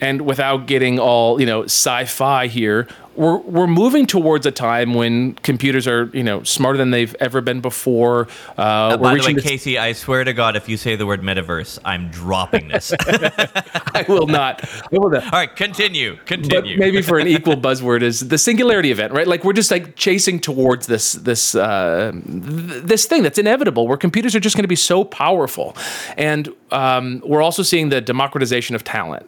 And 0.02 0.22
without 0.22 0.68
getting 0.68 1.00
all, 1.00 1.40
you 1.40 1.46
know, 1.46 1.64
sci-fi 1.64 2.48
here, 2.48 2.88
we're 3.16 3.38
we're 3.38 3.68
moving 3.68 4.06
towards 4.06 4.46
a 4.46 4.52
time 4.52 4.94
when 4.94 5.34
computers 5.36 5.88
are 5.88 6.10
you 6.14 6.24
know 6.24 6.44
smarter 6.44 6.78
than 6.78 6.92
they've 6.92 7.16
ever 7.20 7.42
been 7.42 7.62
before. 7.62 8.28
Uh, 8.58 8.62
uh, 8.62 8.98
by 8.98 9.16
the 9.16 9.24
way, 9.24 9.34
Casey, 9.36 9.78
I 9.78 9.94
swear 9.94 10.24
to 10.24 10.34
God, 10.34 10.56
if 10.56 10.68
you 10.68 10.78
say 10.78 10.96
the 10.96 11.06
word 11.06 11.22
metaverse, 11.22 11.80
I'm 11.86 12.10
dropping 12.10 12.68
this. 12.68 12.94
I 13.00 14.06
will 14.08 14.28
not. 14.28 14.68
I 14.68 14.98
will 14.98 15.10
not. 15.10 15.24
All 15.26 15.32
right, 15.32 15.56
continue. 15.56 16.18
Continue. 16.26 16.76
But 16.76 16.80
maybe 16.80 17.02
for 17.02 17.20
an 17.20 17.28
equal 17.28 17.56
buzzword 17.62 18.02
is 18.02 18.28
the 18.28 18.38
singularity 18.38 18.92
event, 18.92 19.14
right? 19.14 19.28
Like 19.28 19.44
we're 19.44 19.54
just 19.54 19.72
like 19.72 19.96
chasing 19.96 20.40
towards 20.40 20.88
this 20.88 21.14
this 21.14 21.56
uh, 21.56 22.12
th- 22.14 22.84
this 22.84 23.06
thing 23.06 23.24
that's 23.24 23.38
inevitable, 23.38 23.88
where 23.88 23.98
computers 23.98 24.36
are 24.36 24.40
just 24.40 24.56
going 24.56 24.64
to 24.64 24.70
be 24.70 24.76
so 24.76 25.04
powerful, 25.04 25.76
and 26.18 26.54
um, 26.72 27.22
we're 27.26 27.42
also 27.42 27.64
seeing 27.64 27.90
the 27.90 28.02
democratization 28.02 28.76
of 28.76 28.84
talent. 28.84 29.26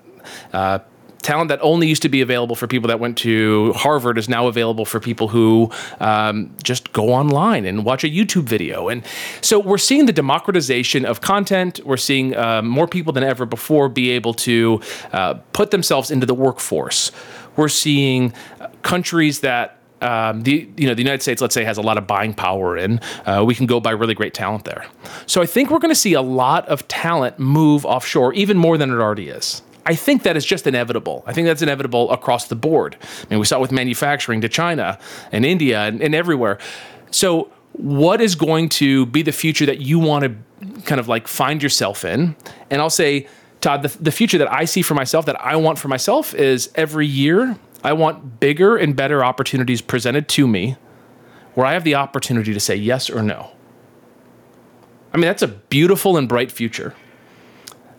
Uh, 0.54 0.80
talent 1.28 1.50
that 1.50 1.60
only 1.62 1.88
used 1.88 2.02
to 2.02 2.10
be 2.10 2.22
available 2.22 2.56
for 2.56 2.68
people 2.68 2.88
that 2.88 3.00
went 3.00 3.18
to 3.18 3.74
Harvard 3.74 4.18
is 4.18 4.30
now 4.30 4.48
available 4.48 4.86
for 4.86 5.00
people 5.00 5.28
who 5.28 5.70
um, 6.00 6.56
just 6.64 6.94
go 6.94 7.10
online 7.10 7.66
and 7.66 7.84
watch 7.84 8.04
a 8.06 8.08
YouTube 8.08 8.44
video. 8.44 8.88
And 8.88 9.04
so 9.42 9.60
we're 9.60 9.78
seeing 9.78 10.06
the 10.06 10.14
democratization 10.14 11.06
of 11.06 11.20
content. 11.20 11.82
We're 11.84 11.98
seeing 11.98 12.36
uh, 12.36 12.62
more 12.62 12.88
people 12.88 13.12
than 13.12 13.24
ever 13.24 13.46
before 13.46 13.90
be 13.90 14.12
able 14.12 14.34
to 14.36 14.82
uh, 15.12 15.36
put 15.52 15.72
themselves 15.72 16.12
into 16.12 16.26
the 16.26 16.34
workforce. 16.34 17.12
We're 17.58 17.70
seeing 17.70 18.34
countries 18.82 19.42
that 19.42 19.74
um, 20.00 20.44
the 20.44 20.70
you 20.78 20.88
know 20.88 20.94
the 20.94 21.02
United 21.02 21.24
States, 21.24 21.42
let's 21.42 21.56
say, 21.56 21.64
has 21.64 21.78
a 21.78 21.82
lot 21.82 21.98
of 21.98 22.06
buying 22.06 22.34
power 22.34 22.78
in. 22.78 23.00
Uh, 23.26 23.44
we 23.44 23.56
can 23.56 23.66
go 23.66 23.80
buy 23.80 23.92
really 23.92 24.14
great 24.14 24.36
talent 24.36 24.64
there. 24.64 24.86
So 25.26 25.42
I 25.42 25.48
think 25.48 25.72
we're 25.72 25.80
going 25.80 25.92
to 25.92 25.96
see 26.00 26.14
a 26.14 26.22
lot 26.22 26.68
of 26.68 26.88
talent 26.88 27.40
move 27.40 27.84
offshore, 27.84 28.34
even 28.34 28.58
more 28.58 28.78
than 28.78 28.92
it 28.92 28.98
already 28.98 29.30
is. 29.30 29.64
I 29.88 29.96
think 29.96 30.24
that 30.24 30.36
is 30.36 30.46
just 30.46 30.68
inevitable. 30.68 31.24
I 31.26 31.32
think 31.32 31.48
that's 31.48 31.62
inevitable 31.62 32.12
across 32.12 32.50
the 32.50 32.56
board. 32.56 32.98
I 33.02 33.26
mean, 33.30 33.40
we 33.40 33.46
saw 33.46 33.56
it 33.56 33.62
with 33.62 33.72
manufacturing 33.72 34.42
to 34.42 34.50
China 34.50 35.00
and 35.32 35.46
India 35.46 35.80
and, 35.80 36.02
and 36.02 36.14
everywhere. 36.14 36.60
So, 37.10 37.50
what 37.72 38.20
is 38.20 38.36
going 38.36 38.68
to 38.70 39.06
be 39.06 39.22
the 39.22 39.32
future 39.32 39.66
that 39.66 39.80
you 39.80 39.98
want 39.98 40.26
to 40.26 40.82
kind 40.82 41.00
of 41.00 41.08
like 41.08 41.28
find 41.28 41.64
yourself 41.64 42.04
in? 42.04 42.36
And 42.70 42.82
I'll 42.82 42.90
say, 42.90 43.28
Tod, 43.62 43.82
the, 43.82 43.98
the 44.04 44.12
future 44.12 44.38
that 44.38 44.52
I 44.52 44.66
see 44.66 44.82
for 44.82 44.94
myself, 44.94 45.26
that 45.26 45.40
I 45.40 45.56
want 45.56 45.80
for 45.80 45.88
myself, 45.88 46.36
is 46.36 46.70
every 46.76 47.08
year 47.08 47.58
I 47.82 47.94
want 47.94 48.42
bigger 48.42 48.76
and 48.76 48.94
better 48.94 49.24
opportunities 49.24 49.82
presented 49.82 50.28
to 50.30 50.48
me 50.48 50.76
where 51.54 51.66
I 51.66 51.74
have 51.74 51.86
the 51.86 51.96
opportunity 51.96 52.54
to 52.54 52.60
say 52.60 52.76
yes 52.76 53.10
or 53.10 53.24
no. 53.24 53.52
I 55.14 55.18
mean, 55.18 55.28
that's 55.28 55.44
a 55.44 55.48
beautiful 55.48 56.18
and 56.18 56.28
bright 56.28 56.52
future. 56.52 56.94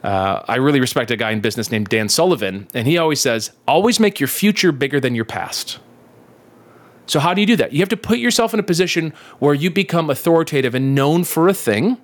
Uh, 0.02 0.42
I 0.46 0.56
really 0.56 0.80
respect 0.80 1.10
a 1.10 1.16
guy 1.16 1.32
in 1.32 1.40
business 1.40 1.70
named 1.70 1.88
Dan 1.88 2.08
Sullivan, 2.08 2.68
and 2.72 2.86
he 2.86 2.98
always 2.98 3.20
says, 3.20 3.50
always 3.66 3.98
make 3.98 4.20
your 4.20 4.28
future 4.28 4.70
bigger 4.70 5.00
than 5.00 5.14
your 5.14 5.24
past. 5.24 5.78
So, 7.06 7.20
how 7.20 7.34
do 7.34 7.40
you 7.40 7.46
do 7.46 7.56
that? 7.56 7.72
You 7.72 7.80
have 7.80 7.88
to 7.88 7.96
put 7.96 8.18
yourself 8.18 8.54
in 8.54 8.60
a 8.60 8.62
position 8.62 9.12
where 9.38 9.54
you 9.54 9.70
become 9.70 10.10
authoritative 10.10 10.74
and 10.74 10.94
known 10.94 11.24
for 11.24 11.48
a 11.48 11.54
thing 11.54 11.96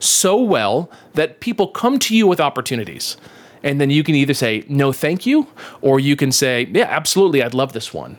so 0.00 0.40
well 0.40 0.90
that 1.14 1.40
people 1.40 1.68
come 1.68 1.98
to 2.00 2.16
you 2.16 2.26
with 2.26 2.40
opportunities. 2.40 3.16
And 3.62 3.80
then 3.80 3.90
you 3.90 4.02
can 4.02 4.14
either 4.14 4.34
say, 4.34 4.64
no, 4.68 4.92
thank 4.92 5.26
you, 5.26 5.46
or 5.82 6.00
you 6.00 6.16
can 6.16 6.32
say, 6.32 6.66
yeah, 6.72 6.86
absolutely, 6.88 7.42
I'd 7.42 7.54
love 7.54 7.74
this 7.74 7.92
one. 7.92 8.18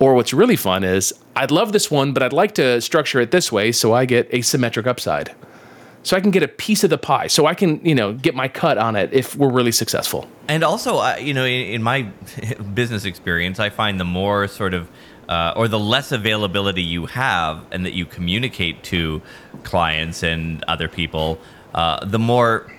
Or 0.00 0.14
what's 0.14 0.32
really 0.32 0.56
fun 0.56 0.84
is, 0.84 1.14
I'd 1.34 1.50
love 1.50 1.72
this 1.72 1.90
one, 1.90 2.12
but 2.12 2.22
I'd 2.22 2.32
like 2.32 2.54
to 2.56 2.80
structure 2.80 3.20
it 3.20 3.30
this 3.30 3.50
way 3.50 3.72
so 3.72 3.92
I 3.94 4.04
get 4.04 4.30
asymmetric 4.32 4.86
upside 4.86 5.34
so 6.02 6.16
I 6.16 6.20
can 6.20 6.30
get 6.30 6.42
a 6.42 6.48
piece 6.48 6.84
of 6.84 6.90
the 6.90 6.98
pie, 6.98 7.26
so 7.26 7.46
I 7.46 7.54
can 7.54 7.84
you 7.84 7.94
know 7.94 8.12
get 8.12 8.34
my 8.34 8.48
cut 8.48 8.78
on 8.78 8.96
it 8.96 9.12
if 9.12 9.36
we're 9.36 9.50
really 9.50 9.72
successful. 9.72 10.28
And 10.48 10.64
also, 10.64 10.98
uh, 10.98 11.16
you 11.20 11.34
know, 11.34 11.44
in, 11.44 11.74
in, 11.74 11.82
my 11.82 12.02
business 12.74 13.04
experience, 13.04 13.60
I 13.60 13.68
find 13.68 14.00
the 14.00 14.04
more 14.04 14.48
sort 14.48 14.72
of 14.74 14.88
uh, 15.28 15.52
or 15.56 15.68
the 15.68 15.78
less 15.78 16.10
availability 16.10 16.82
you 16.82 17.06
have 17.06 17.64
and 17.70 17.84
that 17.84 17.92
you 17.92 18.06
communicate 18.06 18.82
to 18.84 19.20
clients 19.62 20.22
and 20.22 20.64
other 20.64 20.88
people, 20.88 21.38
uh, 21.74 22.04
the 22.04 22.18
more 22.18 22.72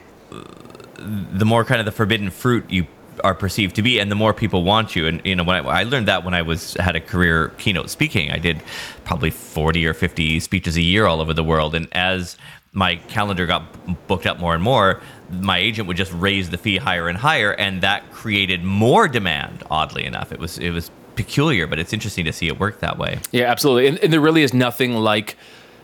the 0.97 1.45
more 1.45 1.63
kind 1.63 1.79
of 1.79 1.85
the 1.85 1.91
forbidden 1.91 2.29
fruit 2.29 2.69
you 2.69 2.85
are 3.23 3.35
perceived 3.35 3.75
to 3.75 3.81
be 3.81 3.99
and 3.99 4.09
the 4.09 4.15
more 4.15 4.33
people 4.33 4.63
want 4.63 4.95
you 4.95 5.05
and 5.05 5.21
you 5.25 5.35
know 5.35 5.43
when 5.43 5.65
I, 5.65 5.81
I, 5.81 5.83
learned 5.83 6.07
that 6.07 6.23
when 6.23 6.33
i 6.33 6.41
was 6.41 6.73
had 6.75 6.95
a 6.95 7.01
career 7.01 7.49
keynote 7.57 7.89
speaking 7.89 8.31
i 8.31 8.37
did 8.37 8.61
probably 9.03 9.29
40 9.29 9.85
or 9.85 9.93
50 9.93 10.39
speeches 10.39 10.77
a 10.77 10.81
year 10.81 11.05
all 11.05 11.19
over 11.19 11.33
the 11.33 11.43
world 11.43 11.75
and 11.75 11.87
as 11.91 12.37
my 12.79 12.95
calendar 12.95 13.45
got 13.45 14.07
booked 14.07 14.25
up 14.25 14.39
more 14.39 14.53
and 14.55 14.63
more, 14.63 15.01
my 15.29 15.57
agent 15.57 15.87
would 15.89 15.97
just 15.97 16.13
raise 16.13 16.49
the 16.49 16.57
fee 16.57 16.77
higher 16.77 17.09
and 17.09 17.17
higher, 17.17 17.51
and 17.51 17.81
that 17.81 18.09
created 18.11 18.63
more 18.63 19.07
demand. 19.07 19.63
Oddly 19.69 20.05
enough, 20.05 20.31
it 20.31 20.39
was 20.39 20.57
it 20.57 20.71
was 20.71 20.89
peculiar, 21.15 21.67
but 21.67 21.77
it's 21.77 21.91
interesting 21.91 22.23
to 22.25 22.31
see 22.31 22.47
it 22.47 22.57
work 22.57 22.79
that 22.79 22.97
way. 22.97 23.19
Yeah, 23.31 23.51
absolutely. 23.51 23.87
And, 23.87 23.97
and 23.99 24.13
there 24.13 24.21
really 24.21 24.41
is 24.41 24.53
nothing 24.53 24.93
like 24.93 25.35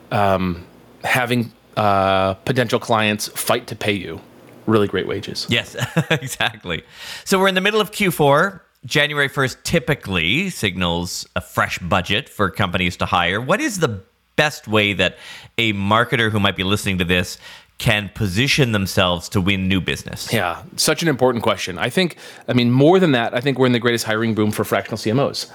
um, 0.09 0.65
having 1.03 1.51
uh, 1.75 2.35
potential 2.45 2.79
clients 2.79 3.27
fight 3.27 3.67
to 3.67 3.75
pay 3.75 3.91
you 3.91 4.21
really 4.65 4.87
great 4.87 5.07
wages. 5.07 5.45
Yes, 5.49 5.75
exactly. 6.09 6.83
So 7.25 7.37
we're 7.37 7.49
in 7.49 7.55
the 7.55 7.61
middle 7.61 7.81
of 7.81 7.91
Q4. 7.91 8.61
January 8.85 9.29
1st 9.29 9.63
typically 9.63 10.49
signals 10.51 11.27
a 11.35 11.41
fresh 11.41 11.79
budget 11.79 12.29
for 12.29 12.49
companies 12.51 12.95
to 12.97 13.05
hire. 13.05 13.41
What 13.41 13.59
is 13.59 13.79
the 13.79 14.03
best 14.35 14.67
way 14.67 14.93
that 14.93 15.17
a 15.57 15.73
marketer 15.73 16.31
who 16.31 16.39
might 16.39 16.55
be 16.55 16.63
listening 16.63 16.97
to 16.99 17.05
this 17.05 17.37
can 17.77 18.09
position 18.13 18.71
themselves 18.71 19.27
to 19.29 19.41
win 19.41 19.67
new 19.67 19.81
business? 19.81 20.31
Yeah, 20.31 20.63
such 20.77 21.01
an 21.01 21.09
important 21.09 21.43
question. 21.43 21.77
I 21.77 21.89
think, 21.89 22.17
I 22.47 22.53
mean, 22.53 22.71
more 22.71 22.99
than 22.99 23.11
that, 23.11 23.33
I 23.33 23.41
think 23.41 23.59
we're 23.59 23.65
in 23.65 23.73
the 23.73 23.79
greatest 23.79 24.05
hiring 24.05 24.33
boom 24.33 24.51
for 24.51 24.63
fractional 24.63 24.97
CMOs. 24.97 25.49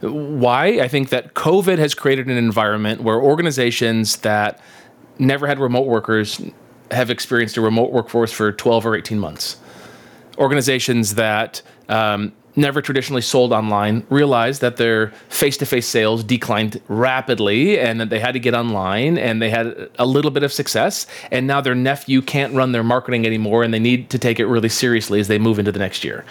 Why? 0.00 0.80
I 0.80 0.88
think 0.88 1.10
that 1.10 1.34
COVID 1.34 1.78
has 1.78 1.94
created 1.94 2.28
an 2.28 2.36
environment 2.36 3.02
where 3.02 3.20
organizations 3.20 4.18
that 4.18 4.60
never 5.18 5.46
had 5.46 5.58
remote 5.58 5.86
workers 5.86 6.40
have 6.90 7.10
experienced 7.10 7.56
a 7.56 7.60
remote 7.60 7.92
workforce 7.92 8.32
for 8.32 8.52
12 8.52 8.86
or 8.86 8.96
18 8.96 9.18
months 9.18 9.58
organizations 10.38 11.16
that 11.16 11.60
um, 11.88 12.32
never 12.58 12.82
traditionally 12.82 13.22
sold 13.22 13.52
online 13.52 14.04
realized 14.10 14.60
that 14.60 14.76
their 14.76 15.08
face-to-face 15.28 15.86
sales 15.86 16.24
declined 16.24 16.80
rapidly 16.88 17.78
and 17.78 18.00
that 18.00 18.10
they 18.10 18.18
had 18.18 18.32
to 18.32 18.40
get 18.40 18.52
online 18.52 19.16
and 19.16 19.40
they 19.40 19.48
had 19.48 19.88
a 19.98 20.04
little 20.04 20.30
bit 20.30 20.42
of 20.42 20.52
success 20.52 21.06
and 21.30 21.46
now 21.46 21.60
their 21.60 21.74
nephew 21.74 22.20
can't 22.20 22.52
run 22.54 22.72
their 22.72 22.82
marketing 22.82 23.24
anymore 23.24 23.62
and 23.62 23.72
they 23.72 23.78
need 23.78 24.10
to 24.10 24.18
take 24.18 24.38
it 24.40 24.46
really 24.46 24.68
seriously 24.68 25.20
as 25.20 25.28
they 25.28 25.38
move 25.38 25.58
into 25.58 25.72
the 25.72 25.78
next 25.78 26.04
year 26.04 26.24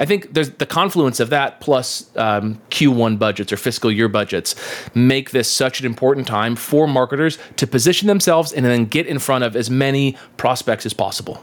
I 0.00 0.04
think 0.04 0.32
there's 0.32 0.50
the 0.50 0.66
confluence 0.66 1.18
of 1.18 1.30
that 1.30 1.60
plus 1.60 2.08
um, 2.16 2.60
Q1 2.70 3.18
budgets 3.18 3.52
or 3.52 3.56
fiscal 3.56 3.90
year 3.90 4.08
budgets 4.08 4.54
make 4.94 5.32
this 5.32 5.50
such 5.50 5.80
an 5.80 5.86
important 5.86 6.26
time 6.26 6.54
for 6.54 6.86
marketers 6.86 7.36
to 7.56 7.66
position 7.66 8.06
themselves 8.06 8.52
and 8.52 8.64
then 8.64 8.84
get 8.84 9.06
in 9.06 9.18
front 9.18 9.42
of 9.42 9.56
as 9.56 9.68
many 9.68 10.16
prospects 10.36 10.86
as 10.86 10.92
possible. 10.92 11.42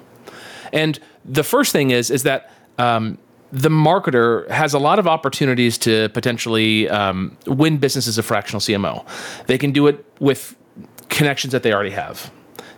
And 0.72 1.00
the 1.26 1.44
first 1.44 1.74
thing 1.74 1.92
is 1.92 2.10
is 2.10 2.24
that 2.24 2.52
um, 2.78 3.18
the 3.52 3.70
marketer 3.70 4.50
has 4.50 4.74
a 4.74 4.80
lot 4.80 5.00
of 5.00 5.08
opportunities 5.08 5.78
to 5.80 6.10
potentially 6.10 6.90
um, 6.90 7.38
win 7.46 7.78
business 7.78 8.08
as 8.08 8.18
a 8.18 8.24
fractional 8.24 8.60
CMO. 8.60 9.06
They 9.48 9.58
can 9.58 9.72
do 9.72 9.88
it 9.88 10.06
with 10.20 10.56
connections 11.10 11.52
that 11.52 11.64
they 11.64 11.74
already 11.74 11.92
have. 11.92 12.32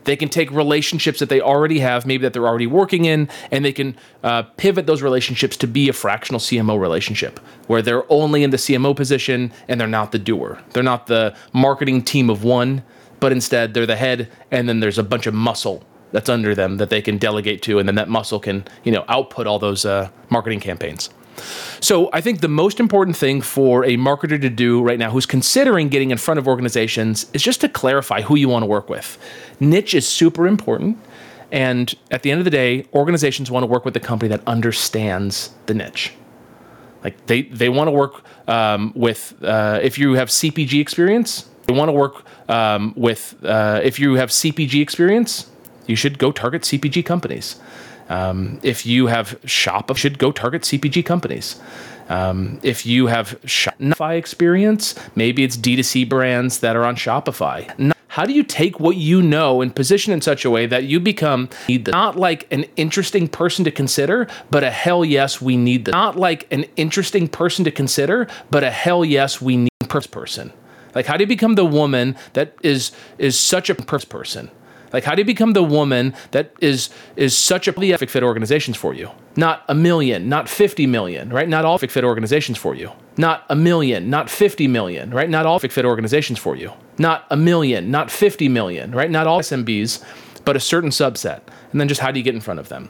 They 0.04 0.16
can 0.16 0.30
take 0.30 0.50
relationships 0.52 1.20
that 1.20 1.28
they 1.28 1.42
already 1.42 1.80
have, 1.80 2.06
maybe 2.06 2.22
that 2.22 2.32
they're 2.32 2.48
already 2.48 2.68
working 2.68 3.04
in, 3.04 3.28
and 3.52 3.66
they 3.66 3.74
can 3.74 3.98
uh, 4.24 4.44
pivot 4.44 4.88
those 4.88 5.02
relationships 5.02 5.58
to 5.58 5.68
be 5.68 5.90
a 5.90 5.94
fractional 5.94 6.40
CMO 6.40 6.80
relationship 6.80 7.40
where 7.68 7.82
they're 7.82 8.10
only 8.10 8.44
in 8.44 8.52
the 8.52 8.58
CMO 8.58 8.96
position 8.96 9.52
and 9.68 9.82
they're 9.82 9.88
not 9.88 10.14
the 10.14 10.20
doer. 10.20 10.62
They're 10.70 10.82
not 10.82 11.08
the 11.08 11.36
marketing 11.52 12.04
team 12.04 12.30
of 12.30 12.46
one, 12.46 12.84
but 13.20 13.34
instead 13.34 13.74
they're 13.74 13.86
the 13.86 13.98
head, 13.98 14.32
and 14.50 14.70
then 14.70 14.80
there's 14.80 14.98
a 14.98 15.04
bunch 15.04 15.28
of 15.28 15.34
muscle 15.34 15.84
that's 16.12 16.30
under 16.30 16.56
them 16.56 16.78
that 16.78 16.90
they 16.90 17.02
can 17.02 17.18
delegate 17.18 17.62
to, 17.64 17.80
and 17.80 17.88
then 17.88 17.96
that 17.96 18.10
muscle 18.10 18.40
can 18.40 18.66
you 18.84 18.92
know 18.92 19.06
output 19.08 19.48
all 19.48 19.60
those 19.60 19.86
uh, 19.86 20.10
marketing 20.30 20.60
campaigns. 20.60 21.10
So 21.80 22.10
I 22.14 22.22
think 22.22 22.42
the 22.42 22.48
most 22.48 22.80
important 22.80 23.16
thing 23.16 23.42
for 23.42 23.86
a 23.86 23.96
marketer 23.98 24.42
to 24.42 24.50
do 24.50 24.82
right 24.82 24.98
now 24.98 25.12
who's 25.12 25.26
considering 25.26 25.90
getting 25.90 26.10
in 26.12 26.18
front 26.18 26.40
of 26.40 26.48
organizations 26.48 27.30
is 27.34 27.44
just 27.44 27.62
to 27.62 27.70
clarify 27.70 28.22
who 28.22 28.36
you 28.36 28.50
want 28.50 28.64
to 28.64 28.68
work 28.68 28.90
with. 28.90 29.18
Niche 29.60 29.94
is 29.94 30.08
super 30.08 30.48
important. 30.48 30.98
And 31.52 31.94
at 32.12 32.24
the 32.24 32.32
end 32.32 32.40
of 32.40 32.46
the 32.46 32.52
day, 32.52 32.86
organizations 32.94 33.50
want 33.50 33.64
to 33.64 33.68
work 33.68 33.86
with 33.86 33.96
a 33.96 34.00
company 34.00 34.30
that 34.30 34.42
understands 34.46 35.52
the 35.68 35.74
niche. 35.74 36.14
Like 37.04 37.26
they, 37.28 37.44
they 37.44 37.70
want 37.70 37.88
to 37.88 37.92
work 37.92 38.24
um, 38.50 38.92
with, 38.96 39.36
uh, 39.44 39.80
if 39.82 39.98
you 39.98 40.14
have 40.14 40.30
CPG 40.30 40.82
experience, 40.82 41.48
they 41.66 41.74
want 41.74 41.90
to 41.90 41.94
work 41.94 42.24
um, 42.50 42.94
with, 42.98 43.36
uh, 43.44 43.80
if 43.84 44.00
you 44.00 44.16
have 44.16 44.30
CPG 44.30 44.82
experience, 44.82 45.50
you 45.88 45.96
should 45.96 46.20
go 46.20 46.32
target 46.32 46.62
CPG 46.64 47.06
companies. 47.06 47.60
Um, 48.10 48.60
if 48.64 48.86
you 48.86 49.08
have 49.08 49.38
shop, 49.46 49.96
should 49.98 50.20
go 50.20 50.32
target 50.32 50.62
CPG 50.62 51.06
companies. 51.06 51.60
Um, 52.10 52.60
if 52.64 52.86
you 52.86 53.08
have 53.08 53.42
Shopify 53.42 54.18
experience, 54.18 54.96
maybe 55.16 55.44
it's 55.44 55.58
D2C 55.58 56.08
brands 56.08 56.60
that 56.60 56.76
are 56.76 56.86
on 56.86 56.96
Shopify. 56.96 57.94
How 58.08 58.26
do 58.26 58.34
you 58.34 58.44
take 58.44 58.80
what 58.80 58.96
you 58.96 59.22
know 59.22 59.62
and 59.62 59.76
position 59.76 60.14
in 60.14 60.22
such 60.22 60.46
a 60.46 60.50
way 60.50 60.66
that 60.66 60.86
you 60.86 61.00
become 61.00 61.50
not 61.70 62.16
like 62.16 62.48
an 62.52 62.66
interesting 62.76 63.28
person 63.28 63.66
to 63.66 63.72
consider, 63.72 64.28
but 64.50 64.64
a 64.64 64.72
hell 64.72 65.04
yes, 65.04 65.42
we 65.42 65.58
need 65.58 65.86
this. 65.86 65.92
Not 65.92 66.16
like 66.16 66.48
an 66.52 66.66
interesting 66.78 67.28
person 67.28 67.66
to 67.66 67.72
consider, 67.72 68.28
but 68.50 68.64
a 68.64 68.72
hell 68.72 69.04
yes, 69.04 69.42
we 69.42 69.58
need 69.58 69.70
person. 69.88 70.52
Like, 70.96 71.06
how 71.06 71.18
do 71.18 71.24
you 71.24 71.28
become 71.28 71.56
the 71.56 71.66
woman 71.66 72.16
that 72.34 72.56
is 72.64 72.92
is 73.18 73.40
such 73.40 73.70
a 73.70 73.76
person? 73.76 74.50
Like, 74.94 75.04
how 75.04 75.16
do 75.16 75.22
you 75.22 75.26
become 75.26 75.54
the 75.54 75.64
woman 75.64 76.14
that 76.32 76.54
is 76.62 76.90
is 77.16 77.38
such 77.38 77.68
a 77.68 77.74
perfect 77.74 78.12
fit 78.12 78.24
organizations 78.24 78.78
for 78.78 78.94
you? 78.94 79.10
Not 79.36 79.64
a 79.68 79.76
million, 79.76 80.30
not 80.30 80.50
fifty 80.50 80.88
million, 80.88 81.30
right? 81.30 81.48
Not 81.48 81.66
all 81.66 81.78
fit 81.78 82.04
organizations 82.04 82.58
for 82.58 82.76
you. 82.76 82.92
Not 83.18 83.46
a 83.50 83.56
million, 83.56 84.10
not 84.10 84.30
fifty 84.30 84.68
million, 84.68 85.12
right? 85.12 85.30
Not 85.30 85.46
all 85.46 85.60
fit 85.60 85.86
organizations 85.86 86.40
for 86.40 86.56
you. 86.56 86.72
Not 86.98 87.26
a 87.30 87.38
million, 87.38 87.92
not 87.92 88.12
fifty 88.12 88.50
million, 88.50 88.92
right? 88.92 89.12
Not 89.12 89.28
all 89.28 89.42
SMBs, 89.42 90.04
but 90.46 90.56
a 90.56 90.60
certain 90.60 90.92
subset. 90.92 91.42
And 91.72 91.82
then 91.82 91.88
just 91.88 92.02
how 92.02 92.12
do 92.12 92.20
you 92.20 92.24
get 92.24 92.36
in 92.36 92.42
front 92.42 92.60
of 92.60 92.70
them? 92.70 92.90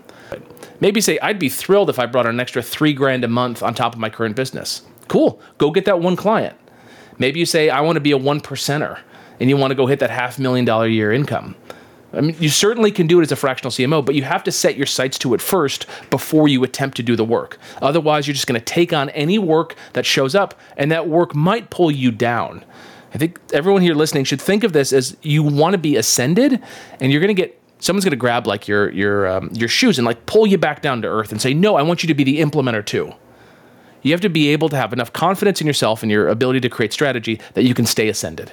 Maybe 0.79 1.01
say, 1.01 1.17
I'd 1.19 1.39
be 1.39 1.49
thrilled 1.49 1.89
if 1.89 1.97
I 1.97 2.05
brought 2.05 2.27
an 2.27 2.39
extra 2.39 2.61
three 2.61 2.93
grand 2.93 3.23
a 3.23 3.27
month 3.27 3.63
on 3.63 3.73
top 3.73 3.93
of 3.93 3.99
my 3.99 4.11
current 4.11 4.35
business. 4.35 4.83
Cool, 5.07 5.41
go 5.57 5.71
get 5.71 5.85
that 5.85 5.99
one 5.99 6.15
client. 6.15 6.55
Maybe 7.17 7.39
you 7.39 7.47
say, 7.47 7.69
I 7.69 7.81
want 7.81 7.95
to 7.95 8.01
be 8.01 8.11
a 8.11 8.17
one 8.17 8.41
percenter 8.41 8.99
and 9.39 9.49
you 9.49 9.57
want 9.57 9.71
to 9.71 9.75
go 9.75 9.87
hit 9.87 9.99
that 9.99 10.09
half 10.09 10.37
million 10.39 10.65
dollar 10.65 10.87
year 10.87 11.11
income. 11.11 11.55
I 12.13 12.21
mean, 12.21 12.35
you 12.39 12.49
certainly 12.49 12.91
can 12.91 13.05
do 13.05 13.19
it 13.19 13.23
as 13.23 13.31
a 13.31 13.35
fractional 13.35 13.71
CMO, 13.71 14.05
but 14.05 14.15
you 14.15 14.23
have 14.23 14.43
to 14.45 14.51
set 14.51 14.77
your 14.77 14.85
sights 14.85 15.17
to 15.19 15.33
it 15.33 15.41
first 15.41 15.85
before 16.09 16.47
you 16.47 16.63
attempt 16.63 16.95
to 16.97 17.03
do 17.03 17.15
the 17.15 17.25
work. 17.25 17.57
Otherwise, 17.81 18.27
you're 18.27 18.33
just 18.33 18.47
going 18.47 18.59
to 18.59 18.65
take 18.65 18.93
on 18.93 19.09
any 19.09 19.37
work 19.37 19.75
that 19.93 20.05
shows 20.05 20.33
up, 20.33 20.57
and 20.77 20.91
that 20.91 21.09
work 21.09 21.35
might 21.35 21.69
pull 21.69 21.91
you 21.91 22.11
down. 22.11 22.63
I 23.13 23.17
think 23.17 23.39
everyone 23.51 23.81
here 23.81 23.95
listening 23.95 24.23
should 24.23 24.41
think 24.41 24.63
of 24.63 24.73
this 24.73 24.93
as 24.93 25.17
you 25.21 25.43
want 25.43 25.73
to 25.73 25.77
be 25.77 25.95
ascended, 25.95 26.61
and 26.99 27.11
you're 27.11 27.21
going 27.21 27.35
to 27.35 27.41
get 27.41 27.59
someone's 27.79 28.05
going 28.05 28.11
to 28.11 28.17
grab 28.17 28.47
like 28.47 28.67
your 28.67 28.89
your 28.91 29.27
um, 29.27 29.49
your 29.53 29.69
shoes 29.69 29.97
and 29.97 30.05
like 30.05 30.25
pull 30.25 30.47
you 30.47 30.57
back 30.57 30.81
down 30.81 31.01
to 31.01 31.07
earth 31.07 31.31
and 31.31 31.41
say, 31.41 31.53
"No, 31.53 31.75
I 31.75 31.81
want 31.81 32.03
you 32.03 32.07
to 32.07 32.13
be 32.13 32.23
the 32.23 32.39
implementer 32.41 32.85
too." 32.85 33.13
You 34.01 34.11
have 34.11 34.21
to 34.21 34.29
be 34.29 34.49
able 34.49 34.69
to 34.69 34.77
have 34.77 34.93
enough 34.93 35.11
confidence 35.11 35.59
in 35.59 35.67
yourself 35.67 36.03
and 36.03 36.11
your 36.11 36.27
ability 36.27 36.61
to 36.61 36.69
create 36.69 36.93
strategy 36.93 37.39
that 37.55 37.63
you 37.63 37.73
can 37.73 37.85
stay 37.85 38.07
ascended. 38.07 38.51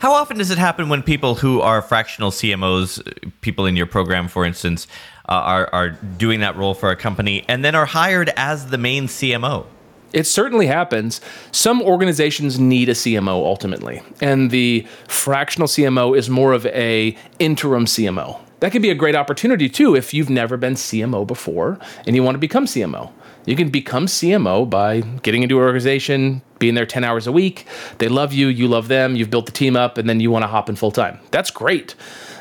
How 0.00 0.12
often 0.12 0.38
does 0.38 0.50
it 0.50 0.58
happen 0.58 0.88
when 0.88 1.02
people 1.02 1.36
who 1.36 1.60
are 1.60 1.82
fractional 1.82 2.30
CMOs, 2.30 3.02
people 3.40 3.66
in 3.66 3.76
your 3.76 3.86
program, 3.86 4.28
for 4.28 4.44
instance, 4.44 4.86
uh, 5.28 5.32
are, 5.32 5.70
are 5.72 5.90
doing 5.90 6.40
that 6.40 6.56
role 6.56 6.74
for 6.74 6.90
a 6.90 6.96
company 6.96 7.44
and 7.48 7.64
then 7.64 7.74
are 7.74 7.86
hired 7.86 8.32
as 8.36 8.70
the 8.70 8.78
main 8.78 9.06
CMO? 9.06 9.66
It 10.12 10.26
certainly 10.26 10.66
happens. 10.66 11.20
Some 11.52 11.80
organizations 11.80 12.58
need 12.58 12.88
a 12.88 12.94
CMO 12.94 13.44
ultimately, 13.44 14.02
and 14.20 14.50
the 14.50 14.86
fractional 15.06 15.68
CMO 15.68 16.16
is 16.16 16.28
more 16.28 16.52
of 16.52 16.66
a 16.66 17.16
interim 17.38 17.84
CMO. 17.84 18.40
That 18.60 18.72
could 18.72 18.82
be 18.82 18.90
a 18.90 18.94
great 18.94 19.14
opportunity 19.14 19.68
too 19.68 19.94
if 19.94 20.12
you've 20.12 20.28
never 20.28 20.56
been 20.56 20.74
CMO 20.74 21.26
before 21.26 21.78
and 22.06 22.14
you 22.14 22.22
want 22.22 22.34
to 22.34 22.38
become 22.38 22.66
CMO. 22.66 23.10
You 23.46 23.56
can 23.56 23.70
become 23.70 24.06
CMO 24.06 24.68
by 24.68 25.00
getting 25.00 25.42
into 25.42 25.58
an 25.58 25.64
organization, 25.64 26.42
being 26.58 26.74
there 26.74 26.86
10 26.86 27.04
hours 27.04 27.26
a 27.26 27.32
week. 27.32 27.66
They 27.98 28.08
love 28.08 28.32
you, 28.32 28.48
you 28.48 28.68
love 28.68 28.88
them, 28.88 29.16
you've 29.16 29.30
built 29.30 29.46
the 29.46 29.52
team 29.52 29.76
up, 29.76 29.98
and 29.98 30.08
then 30.08 30.20
you 30.20 30.30
want 30.30 30.42
to 30.42 30.46
hop 30.46 30.68
in 30.68 30.76
full 30.76 30.90
time. 30.90 31.18
That's 31.30 31.50
great. 31.50 31.94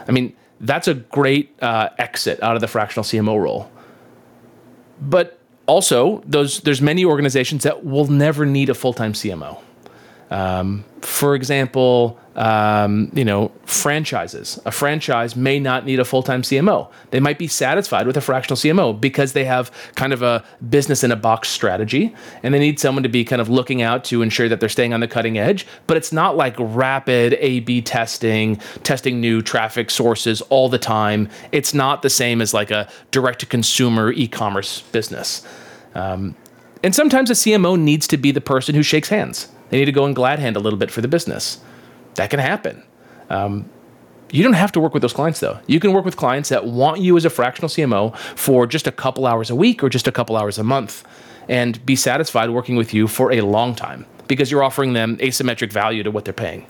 I 0.08 0.12
mean, 0.12 0.36
that's 0.60 0.88
a 0.88 0.94
great 0.94 1.56
uh, 1.62 1.90
exit 1.98 2.42
out 2.44 2.56
of 2.56 2.62
the 2.62 2.68
fractional 2.68 3.04
CMO 3.04 3.42
role. 3.42 3.72
But 5.02 5.40
also, 5.68 6.22
those 6.26 6.62
there's 6.62 6.82
many 6.82 7.06
organizations 7.06 7.64
that 7.64 7.86
will 7.86 8.08
never 8.08 8.46
need 8.46 8.70
a 8.70 8.74
full 8.74 8.94
time 8.94 9.14
CMO. 9.14 9.62
Um, 10.30 10.86
for 11.02 11.34
example, 11.34 12.20
um, 12.36 13.12
you 13.14 13.26
know, 13.26 13.52
franchises. 13.66 14.60
A 14.66 14.72
franchise 14.72 15.36
may 15.36 15.60
not 15.60 15.86
need 15.86 16.00
a 16.00 16.06
full 16.06 16.24
time 16.24 16.42
CMO. 16.42 16.90
They 17.12 17.20
might 17.20 17.38
be 17.38 17.48
satisfied 17.48 18.08
with 18.08 18.16
a 18.16 18.22
fractional 18.22 18.56
CMO 18.56 19.00
because 19.00 19.34
they 19.34 19.44
have 19.46 19.72
kind 19.96 20.14
of 20.14 20.22
a 20.22 20.44
business 20.70 21.04
in 21.04 21.12
a 21.12 21.16
box 21.16 21.50
strategy 21.50 22.16
and 22.42 22.54
they 22.54 22.60
need 22.60 22.80
someone 22.80 23.04
to 23.04 23.10
be 23.10 23.26
kind 23.26 23.42
of 23.42 23.50
looking 23.50 23.82
out 23.82 24.06
to 24.06 24.22
ensure 24.22 24.48
that 24.48 24.60
they're 24.60 24.70
staying 24.70 24.94
on 24.94 25.02
the 25.02 25.08
cutting 25.08 25.38
edge. 25.38 25.68
But 25.86 25.98
it's 25.98 26.14
not 26.14 26.38
like 26.38 26.56
rapid 26.58 27.38
A 27.40 27.60
B 27.60 27.82
testing, 27.82 28.56
testing 28.84 29.20
new 29.20 29.42
traffic 29.42 29.92
sources 29.92 30.42
all 30.44 30.70
the 30.70 30.80
time. 30.80 31.30
It's 31.52 31.74
not 31.74 32.04
the 32.04 32.10
same 32.10 32.42
as 32.42 32.54
like 32.54 32.72
a 32.72 32.90
direct 33.12 33.40
to 33.40 33.48
consumer 33.48 34.14
e 34.14 34.28
commerce 34.28 34.82
business. 34.82 35.46
Um, 35.94 36.36
and 36.84 36.96
sometimes 36.96 37.30
a 37.30 37.34
CMO 37.34 37.78
needs 37.78 38.08
to 38.08 38.18
be 38.18 38.32
the 38.32 38.40
person 38.40 38.76
who 38.76 38.84
shakes 38.84 39.10
hands. 39.10 39.50
They 39.70 39.78
need 39.78 39.86
to 39.86 39.92
go 39.92 40.06
and 40.06 40.16
glad 40.16 40.40
hand 40.40 40.56
a 40.56 40.60
little 40.60 40.80
bit 40.80 40.92
for 40.92 41.02
the 41.02 41.08
business. 41.08 41.60
That 42.16 42.30
can 42.30 42.40
happen. 42.40 42.84
Um, 43.30 43.70
you 44.32 44.44
don't 44.44 44.54
have 44.54 44.72
to 44.74 44.80
work 44.80 44.94
with 44.94 45.02
those 45.02 45.14
clients 45.14 45.40
though. 45.40 45.60
You 45.68 45.80
can 45.80 45.94
work 45.94 46.06
with 46.06 46.18
clients 46.18 46.50
that 46.50 46.66
want 46.66 47.02
you 47.02 47.18
as 47.18 47.26
a 47.26 47.30
fractional 47.30 47.70
CMO 47.70 48.16
for 48.18 48.68
just 48.68 48.88
a 48.88 48.92
couple 48.92 49.26
hours 49.26 49.50
a 49.50 49.56
week 49.56 49.84
or 49.84 49.90
just 49.90 50.08
a 50.08 50.12
couple 50.12 50.38
hours 50.38 50.58
a 50.58 50.64
month 50.64 51.04
and 51.48 51.84
be 51.86 51.96
satisfied 51.96 52.52
working 52.52 52.76
with 52.76 52.94
you 52.94 53.08
for 53.08 53.32
a 53.32 53.42
long 53.42 53.76
time 53.76 54.06
because 54.28 54.52
you're 54.52 54.64
offering 54.64 54.94
them 54.94 55.18
asymmetric 55.18 55.72
value 55.72 56.04
to 56.04 56.12
what 56.12 56.26
they're 56.26 56.34
paying. 56.34 56.68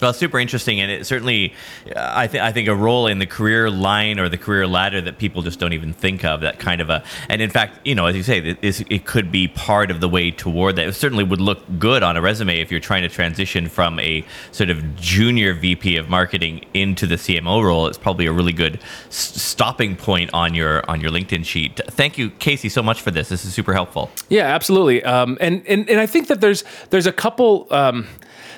Well, 0.00 0.12
super 0.12 0.38
interesting, 0.38 0.80
and 0.80 0.90
it 0.90 1.06
certainly, 1.06 1.52
I 1.94 2.26
think, 2.26 2.42
I 2.42 2.52
think 2.52 2.68
a 2.68 2.74
role 2.74 3.06
in 3.06 3.18
the 3.18 3.26
career 3.26 3.70
line 3.70 4.18
or 4.18 4.28
the 4.28 4.38
career 4.38 4.66
ladder 4.66 5.00
that 5.00 5.18
people 5.18 5.42
just 5.42 5.58
don't 5.58 5.72
even 5.72 5.92
think 5.92 6.24
of. 6.24 6.40
That 6.40 6.58
kind 6.58 6.80
of 6.80 6.90
a, 6.90 7.02
and 7.28 7.42
in 7.42 7.50
fact, 7.50 7.86
you 7.86 7.94
know, 7.94 8.06
as 8.06 8.16
you 8.16 8.22
say, 8.22 8.38
it, 8.38 8.90
it 8.90 9.04
could 9.04 9.30
be 9.30 9.48
part 9.48 9.90
of 9.90 10.00
the 10.00 10.08
way 10.08 10.30
toward 10.30 10.76
that. 10.76 10.88
It 10.88 10.94
certainly 10.94 11.24
would 11.24 11.40
look 11.40 11.60
good 11.78 12.02
on 12.02 12.16
a 12.16 12.20
resume 12.20 12.60
if 12.60 12.70
you're 12.70 12.80
trying 12.80 13.02
to 13.02 13.08
transition 13.08 13.68
from 13.68 13.98
a 14.00 14.24
sort 14.52 14.70
of 14.70 14.96
junior 14.96 15.54
VP 15.54 15.96
of 15.96 16.08
marketing 16.08 16.64
into 16.74 17.06
the 17.06 17.16
CMO 17.16 17.62
role. 17.62 17.86
It's 17.86 17.98
probably 17.98 18.26
a 18.26 18.32
really 18.32 18.52
good 18.52 18.80
stopping 19.10 19.96
point 19.96 20.30
on 20.32 20.54
your 20.54 20.88
on 20.90 21.00
your 21.00 21.10
LinkedIn 21.10 21.44
sheet. 21.44 21.80
Thank 21.88 22.18
you, 22.18 22.30
Casey, 22.30 22.68
so 22.68 22.82
much 22.82 23.00
for 23.00 23.10
this. 23.10 23.28
This 23.28 23.44
is 23.44 23.52
super 23.52 23.72
helpful. 23.72 24.10
Yeah, 24.28 24.46
absolutely. 24.46 25.02
Um, 25.04 25.36
and 25.40 25.66
and 25.66 25.88
and 25.88 26.00
I 26.00 26.06
think 26.06 26.28
that 26.28 26.40
there's 26.40 26.64
there's 26.90 27.06
a 27.06 27.12
couple. 27.12 27.66
Um, 27.70 28.06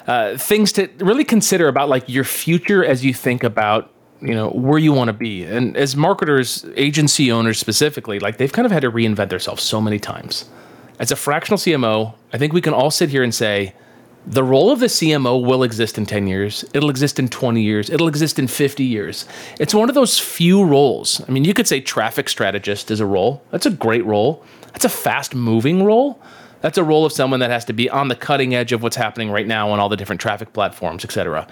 uh, 0.07 0.37
things 0.37 0.73
to 0.73 0.89
really 0.99 1.25
consider 1.25 1.69
about 1.69 1.89
like 1.89 2.09
your 2.09 2.25
future 2.25 2.85
as 2.85 3.05
you 3.05 3.15
think 3.15 3.45
about 3.45 3.91
you 4.21 4.35
know 4.35 4.51
where 4.51 4.79
you 4.79 4.93
want 4.93 5.09
to 5.09 5.13
be. 5.13 5.45
And 5.45 5.77
as 5.77 5.97
marketers, 5.97 6.65
agency 6.77 7.33
owners 7.33 7.59
specifically, 7.59 8.19
like 8.19 8.39
they've 8.39 8.53
kind 8.53 8.67
of 8.67 8.73
had 8.73 8.83
to 8.83 8.91
reinvent 8.91 9.31
themselves 9.31 9.63
so 9.63 9.81
many 9.81 9.99
times. 9.99 10.49
As 10.99 11.11
a 11.11 11.17
fractional 11.17 11.59
CMO, 11.59 12.15
I 12.33 12.39
think 12.39 12.53
we 12.53 12.61
can 12.61 12.73
all 12.73 12.91
sit 12.91 13.11
here 13.11 13.25
and 13.25 13.35
say 13.35 13.75
the 14.27 14.45
role 14.45 14.71
of 14.71 14.79
the 14.79 14.87
CMO 14.87 15.45
will 15.45 15.65
exist 15.65 15.99
in 15.99 16.07
10 16.07 16.29
years. 16.29 16.65
It'll 16.73 16.91
exist 16.91 17.19
in 17.19 17.29
20 17.29 17.61
years. 17.61 17.91
It'll 17.91 18.07
exist 18.07 18.39
in 18.39 18.47
50 18.47 18.85
years. 18.85 19.27
It's 19.59 19.75
one 19.75 19.89
of 19.89 19.97
those 19.97 20.19
few 20.19 20.65
roles. 20.65 21.21
I 21.27 21.33
mean, 21.33 21.45
you 21.45 21.55
could 21.55 21.67
say 21.67 21.81
traffic 21.81 22.29
strategist 22.29 22.93
is 22.93 23.01
a 23.01 23.07
role. 23.07 23.43
That's 23.51 23.67
a 23.67 23.71
great 23.71 24.05
role. 24.05 24.45
That's 24.73 24.85
a 24.85 24.89
fast 24.89 25.35
moving 25.35 25.85
role. 25.85 26.21
That's 26.63 26.79
a 26.79 26.85
role 26.85 27.05
of 27.05 27.13
someone 27.13 27.41
that 27.41 27.51
has 27.51 27.65
to 27.67 27.73
be 27.73 27.91
on 27.91 28.09
the 28.09 28.17
cutting 28.17 28.55
edge 28.55 28.73
of 28.73 28.83
what's 28.83 28.97
happening 28.97 29.31
right 29.31 29.47
now 29.47 29.71
on 29.71 29.81
all 29.81 29.89
the 29.89 29.97
different 29.97 30.21
traffic 30.21 30.53
platforms, 30.53 31.05
et 31.05 31.13
cetera. 31.13 31.47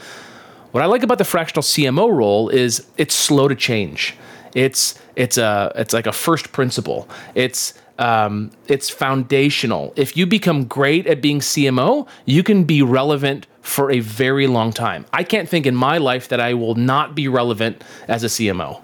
What 0.71 0.83
I 0.83 0.87
like 0.87 1.03
about 1.03 1.19
the 1.19 1.25
fractional 1.25 1.63
CMO 1.63 2.11
role 2.15 2.49
is 2.49 2.87
it's 2.97 3.15
slow 3.15 3.49
to 3.49 3.55
change. 3.55 4.17
It's 4.55 4.99
it's 5.17 5.37
a 5.37 5.73
it's 5.75 5.93
like 5.93 6.07
a 6.07 6.13
first 6.13 6.53
principle. 6.53 7.09
It's 7.35 7.75
um, 7.99 8.51
it's 8.67 8.89
foundational. 8.89 9.93
If 9.95 10.17
you 10.17 10.27
become 10.27 10.65
great 10.65 11.07
at 11.07 11.21
being 11.21 11.41
CMO, 11.41 12.09
you 12.25 12.43
can 12.43 12.65
be 12.65 12.81
relevant 12.83 13.47
for 13.61 13.91
a 13.91 14.01
very 14.01 14.47
long 14.47 14.73
time. 14.73 15.05
I 15.13 15.23
can't 15.23 15.49
think 15.49 15.67
in 15.67 15.75
my 15.75 15.99
life 15.99 16.29
that 16.29 16.41
I 16.41 16.55
will 16.55 16.77
not 16.77 17.15
be 17.15 17.29
relevant 17.29 17.85
as 18.09 18.25
a 18.25 18.29
CMO. 18.29 18.81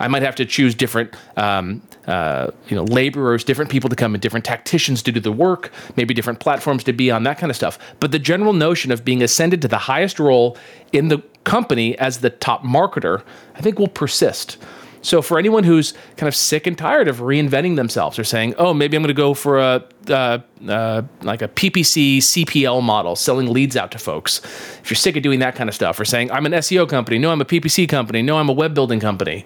I 0.00 0.08
might 0.08 0.22
have 0.22 0.34
to 0.36 0.44
choose 0.44 0.74
different, 0.74 1.14
um, 1.36 1.82
uh, 2.08 2.50
you 2.68 2.74
know, 2.74 2.84
laborers, 2.84 3.44
different 3.44 3.70
people 3.70 3.90
to 3.90 3.94
come 3.94 4.14
in, 4.14 4.20
different 4.20 4.46
tacticians 4.46 5.02
to 5.02 5.12
do 5.12 5.20
the 5.20 5.30
work, 5.30 5.70
maybe 5.94 6.14
different 6.14 6.40
platforms 6.40 6.82
to 6.84 6.92
be 6.94 7.10
on, 7.10 7.22
that 7.24 7.38
kind 7.38 7.50
of 7.50 7.56
stuff. 7.56 7.78
But 8.00 8.12
the 8.12 8.18
general 8.18 8.54
notion 8.54 8.90
of 8.90 9.04
being 9.04 9.22
ascended 9.22 9.60
to 9.62 9.68
the 9.68 9.76
highest 9.76 10.18
role 10.18 10.56
in 10.90 11.08
the 11.08 11.22
company 11.44 11.98
as 11.98 12.20
the 12.20 12.30
top 12.30 12.64
marketer, 12.64 13.22
I 13.54 13.60
think 13.60 13.78
will 13.78 13.88
persist. 13.88 14.56
So 15.02 15.20
for 15.20 15.38
anyone 15.38 15.64
who's 15.64 15.92
kind 16.16 16.28
of 16.28 16.34
sick 16.34 16.66
and 16.66 16.76
tired 16.76 17.08
of 17.08 17.18
reinventing 17.18 17.76
themselves 17.76 18.18
or 18.18 18.24
saying, 18.24 18.54
"Oh, 18.58 18.74
maybe 18.74 18.96
I'm 18.96 19.02
going 19.02 19.08
to 19.08 19.14
go 19.14 19.32
for 19.32 19.58
a 19.58 19.84
uh, 20.08 20.38
uh, 20.66 21.02
like 21.22 21.42
a 21.42 21.48
PPC 21.48 22.18
CPL 22.18 22.82
model, 22.82 23.14
selling 23.14 23.52
leads 23.52 23.76
out 23.76 23.92
to 23.92 23.98
folks," 23.98 24.40
if 24.82 24.90
you're 24.90 24.96
sick 24.96 25.16
of 25.16 25.22
doing 25.22 25.38
that 25.38 25.54
kind 25.54 25.68
of 25.68 25.74
stuff, 25.74 26.00
or 26.00 26.04
saying, 26.04 26.32
"I'm 26.32 26.46
an 26.46 26.52
SEO 26.52 26.88
company," 26.88 27.18
no, 27.18 27.30
I'm 27.30 27.40
a 27.40 27.44
PPC 27.44 27.88
company, 27.88 28.22
no, 28.22 28.38
I'm 28.38 28.48
a 28.48 28.52
web 28.52 28.74
building 28.74 28.98
company. 28.98 29.44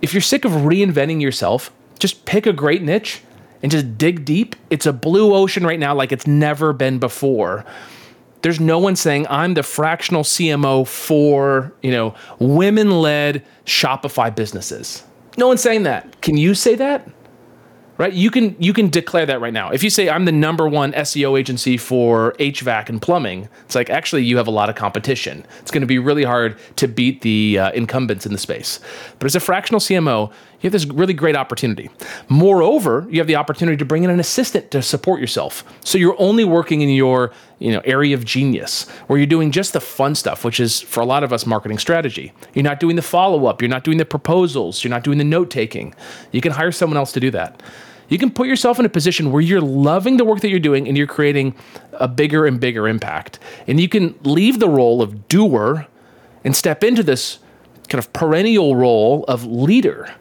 If 0.00 0.14
you're 0.14 0.20
sick 0.20 0.44
of 0.44 0.52
reinventing 0.52 1.20
yourself, 1.20 1.72
just 1.98 2.24
pick 2.24 2.46
a 2.46 2.52
great 2.52 2.82
niche 2.82 3.22
and 3.62 3.72
just 3.72 3.98
dig 3.98 4.24
deep. 4.24 4.54
It's 4.70 4.86
a 4.86 4.92
blue 4.92 5.34
ocean 5.34 5.66
right 5.66 5.78
now, 5.78 5.94
like 5.94 6.12
it's 6.12 6.26
never 6.26 6.72
been 6.72 6.98
before 6.98 7.64
there's 8.42 8.60
no 8.60 8.78
one 8.78 8.96
saying 8.96 9.26
I'm 9.28 9.54
the 9.54 9.62
fractional 9.62 10.22
CMO 10.22 10.86
for, 10.86 11.72
you 11.82 11.90
know, 11.90 12.14
women-led 12.38 13.44
Shopify 13.66 14.34
businesses. 14.34 15.02
No 15.36 15.48
one's 15.48 15.60
saying 15.60 15.84
that. 15.84 16.20
Can 16.20 16.36
you 16.36 16.54
say 16.54 16.74
that? 16.76 17.08
Right? 17.98 18.12
You 18.12 18.30
can 18.30 18.54
you 18.60 18.72
can 18.72 18.90
declare 18.90 19.26
that 19.26 19.40
right 19.40 19.52
now. 19.52 19.70
If 19.70 19.82
you 19.82 19.90
say 19.90 20.08
I'm 20.08 20.24
the 20.24 20.32
number 20.32 20.68
one 20.68 20.92
SEO 20.92 21.38
agency 21.38 21.76
for 21.76 22.32
HVAC 22.38 22.88
and 22.88 23.02
plumbing, 23.02 23.48
it's 23.64 23.74
like 23.74 23.90
actually 23.90 24.24
you 24.24 24.36
have 24.36 24.46
a 24.46 24.52
lot 24.52 24.70
of 24.70 24.76
competition. 24.76 25.44
It's 25.60 25.72
going 25.72 25.80
to 25.80 25.86
be 25.86 25.98
really 25.98 26.22
hard 26.22 26.56
to 26.76 26.86
beat 26.86 27.22
the 27.22 27.58
uh, 27.58 27.72
incumbents 27.72 28.24
in 28.24 28.30
the 28.30 28.38
space. 28.38 28.78
But 29.18 29.26
as 29.26 29.34
a 29.34 29.40
fractional 29.40 29.80
CMO, 29.80 30.32
you 30.60 30.66
have 30.66 30.72
this 30.72 30.86
really 30.86 31.14
great 31.14 31.36
opportunity. 31.36 31.88
Moreover, 32.28 33.06
you 33.10 33.20
have 33.20 33.28
the 33.28 33.36
opportunity 33.36 33.76
to 33.76 33.84
bring 33.84 34.02
in 34.02 34.10
an 34.10 34.18
assistant 34.18 34.72
to 34.72 34.82
support 34.82 35.20
yourself. 35.20 35.62
So 35.84 35.98
you're 35.98 36.16
only 36.18 36.44
working 36.44 36.80
in 36.80 36.88
your 36.88 37.32
you 37.60 37.72
know 37.72 37.80
area 37.84 38.14
of 38.14 38.24
genius 38.24 38.88
where 39.06 39.18
you're 39.18 39.26
doing 39.26 39.52
just 39.52 39.72
the 39.72 39.80
fun 39.80 40.16
stuff, 40.16 40.44
which 40.44 40.58
is 40.58 40.80
for 40.80 41.00
a 41.00 41.06
lot 41.06 41.22
of 41.22 41.32
us 41.32 41.46
marketing 41.46 41.78
strategy. 41.78 42.32
You're 42.54 42.64
not 42.64 42.80
doing 42.80 42.96
the 42.96 43.02
follow 43.02 43.46
up, 43.46 43.62
you're 43.62 43.68
not 43.68 43.84
doing 43.84 43.98
the 43.98 44.04
proposals, 44.04 44.82
you're 44.82 44.90
not 44.90 45.04
doing 45.04 45.18
the 45.18 45.24
note 45.24 45.50
taking. 45.50 45.94
You 46.32 46.40
can 46.40 46.52
hire 46.52 46.72
someone 46.72 46.96
else 46.96 47.12
to 47.12 47.20
do 47.20 47.30
that. 47.30 47.62
You 48.08 48.18
can 48.18 48.30
put 48.30 48.48
yourself 48.48 48.80
in 48.80 48.86
a 48.86 48.88
position 48.88 49.30
where 49.30 49.42
you're 49.42 49.60
loving 49.60 50.16
the 50.16 50.24
work 50.24 50.40
that 50.40 50.48
you're 50.48 50.58
doing 50.58 50.88
and 50.88 50.96
you're 50.96 51.06
creating 51.06 51.54
a 51.92 52.08
bigger 52.08 52.46
and 52.46 52.58
bigger 52.58 52.88
impact. 52.88 53.38
And 53.68 53.78
you 53.78 53.88
can 53.88 54.18
leave 54.22 54.58
the 54.58 54.68
role 54.68 55.02
of 55.02 55.28
doer 55.28 55.86
and 56.42 56.56
step 56.56 56.82
into 56.82 57.02
this 57.02 57.38
kind 57.88 58.02
of 58.02 58.12
perennial 58.12 58.74
role 58.74 59.24
of 59.28 59.44
leader 59.44 60.14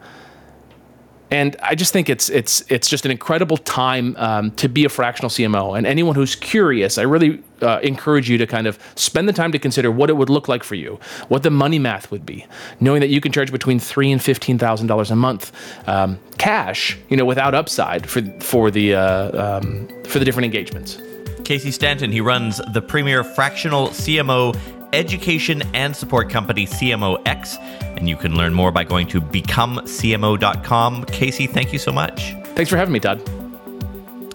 and 1.29 1.57
I 1.61 1.75
just 1.75 1.91
think 1.91 2.09
it's 2.09 2.29
it's 2.29 2.63
it's 2.71 2.87
just 2.87 3.05
an 3.05 3.11
incredible 3.11 3.57
time 3.57 4.15
um, 4.17 4.51
to 4.51 4.69
be 4.69 4.85
a 4.85 4.89
fractional 4.89 5.29
CMO. 5.29 5.77
And 5.77 5.85
anyone 5.85 6.15
who's 6.15 6.35
curious, 6.35 6.97
I 6.97 7.01
really 7.01 7.43
uh, 7.61 7.79
encourage 7.83 8.29
you 8.29 8.37
to 8.37 8.47
kind 8.47 8.65
of 8.65 8.79
spend 8.95 9.27
the 9.27 9.33
time 9.33 9.51
to 9.51 9.59
consider 9.59 9.91
what 9.91 10.09
it 10.09 10.13
would 10.13 10.29
look 10.29 10.47
like 10.47 10.63
for 10.63 10.75
you, 10.75 10.99
what 11.27 11.43
the 11.43 11.49
money 11.49 11.79
math 11.79 12.11
would 12.11 12.25
be, 12.25 12.45
knowing 12.79 13.01
that 13.01 13.09
you 13.09 13.19
can 13.19 13.31
charge 13.31 13.51
between 13.51 13.79
three 13.79 14.11
and 14.11 14.23
fifteen 14.23 14.57
thousand 14.57 14.87
dollars 14.87 15.11
a 15.11 15.15
month, 15.15 15.51
um, 15.87 16.17
cash, 16.37 16.97
you 17.09 17.17
know, 17.17 17.25
without 17.25 17.53
upside 17.53 18.09
for 18.09 18.21
for 18.39 18.71
the 18.71 18.95
uh, 18.95 19.57
um, 19.57 19.87
for 20.05 20.19
the 20.19 20.25
different 20.25 20.45
engagements. 20.45 21.01
Casey 21.43 21.71
Stanton, 21.71 22.11
he 22.11 22.19
runs 22.19 22.61
the 22.73 22.81
premier 22.81 23.23
fractional 23.23 23.87
CMO 23.89 24.53
education 24.93 25.63
and 25.73 25.95
support 25.95 26.29
company 26.29 26.65
CMOX. 26.65 27.57
And 27.97 28.07
you 28.07 28.15
can 28.15 28.35
learn 28.35 28.53
more 28.53 28.71
by 28.71 28.83
going 28.83 29.07
to 29.07 29.21
becomecmo.com. 29.21 31.05
Casey, 31.05 31.47
thank 31.47 31.73
you 31.73 31.79
so 31.79 31.91
much. 31.91 32.33
Thanks 32.55 32.69
for 32.69 32.77
having 32.77 32.93
me, 32.93 32.99
Tod. 32.99 33.19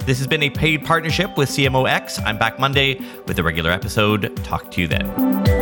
This 0.07 0.19
has 0.19 0.27
been 0.27 0.43
a 0.43 0.51
paid 0.51 0.85
partnership 0.85 1.37
with 1.37 1.49
CMOX. 1.49 2.21
I'm 2.25 2.39
back 2.39 2.59
Monday 2.59 3.01
with 3.27 3.39
a 3.39 3.43
regular 3.43 3.71
episode. 3.71 4.37
Talk 4.45 4.71
to 4.73 4.81
you 4.81 4.89
then. 4.89 5.62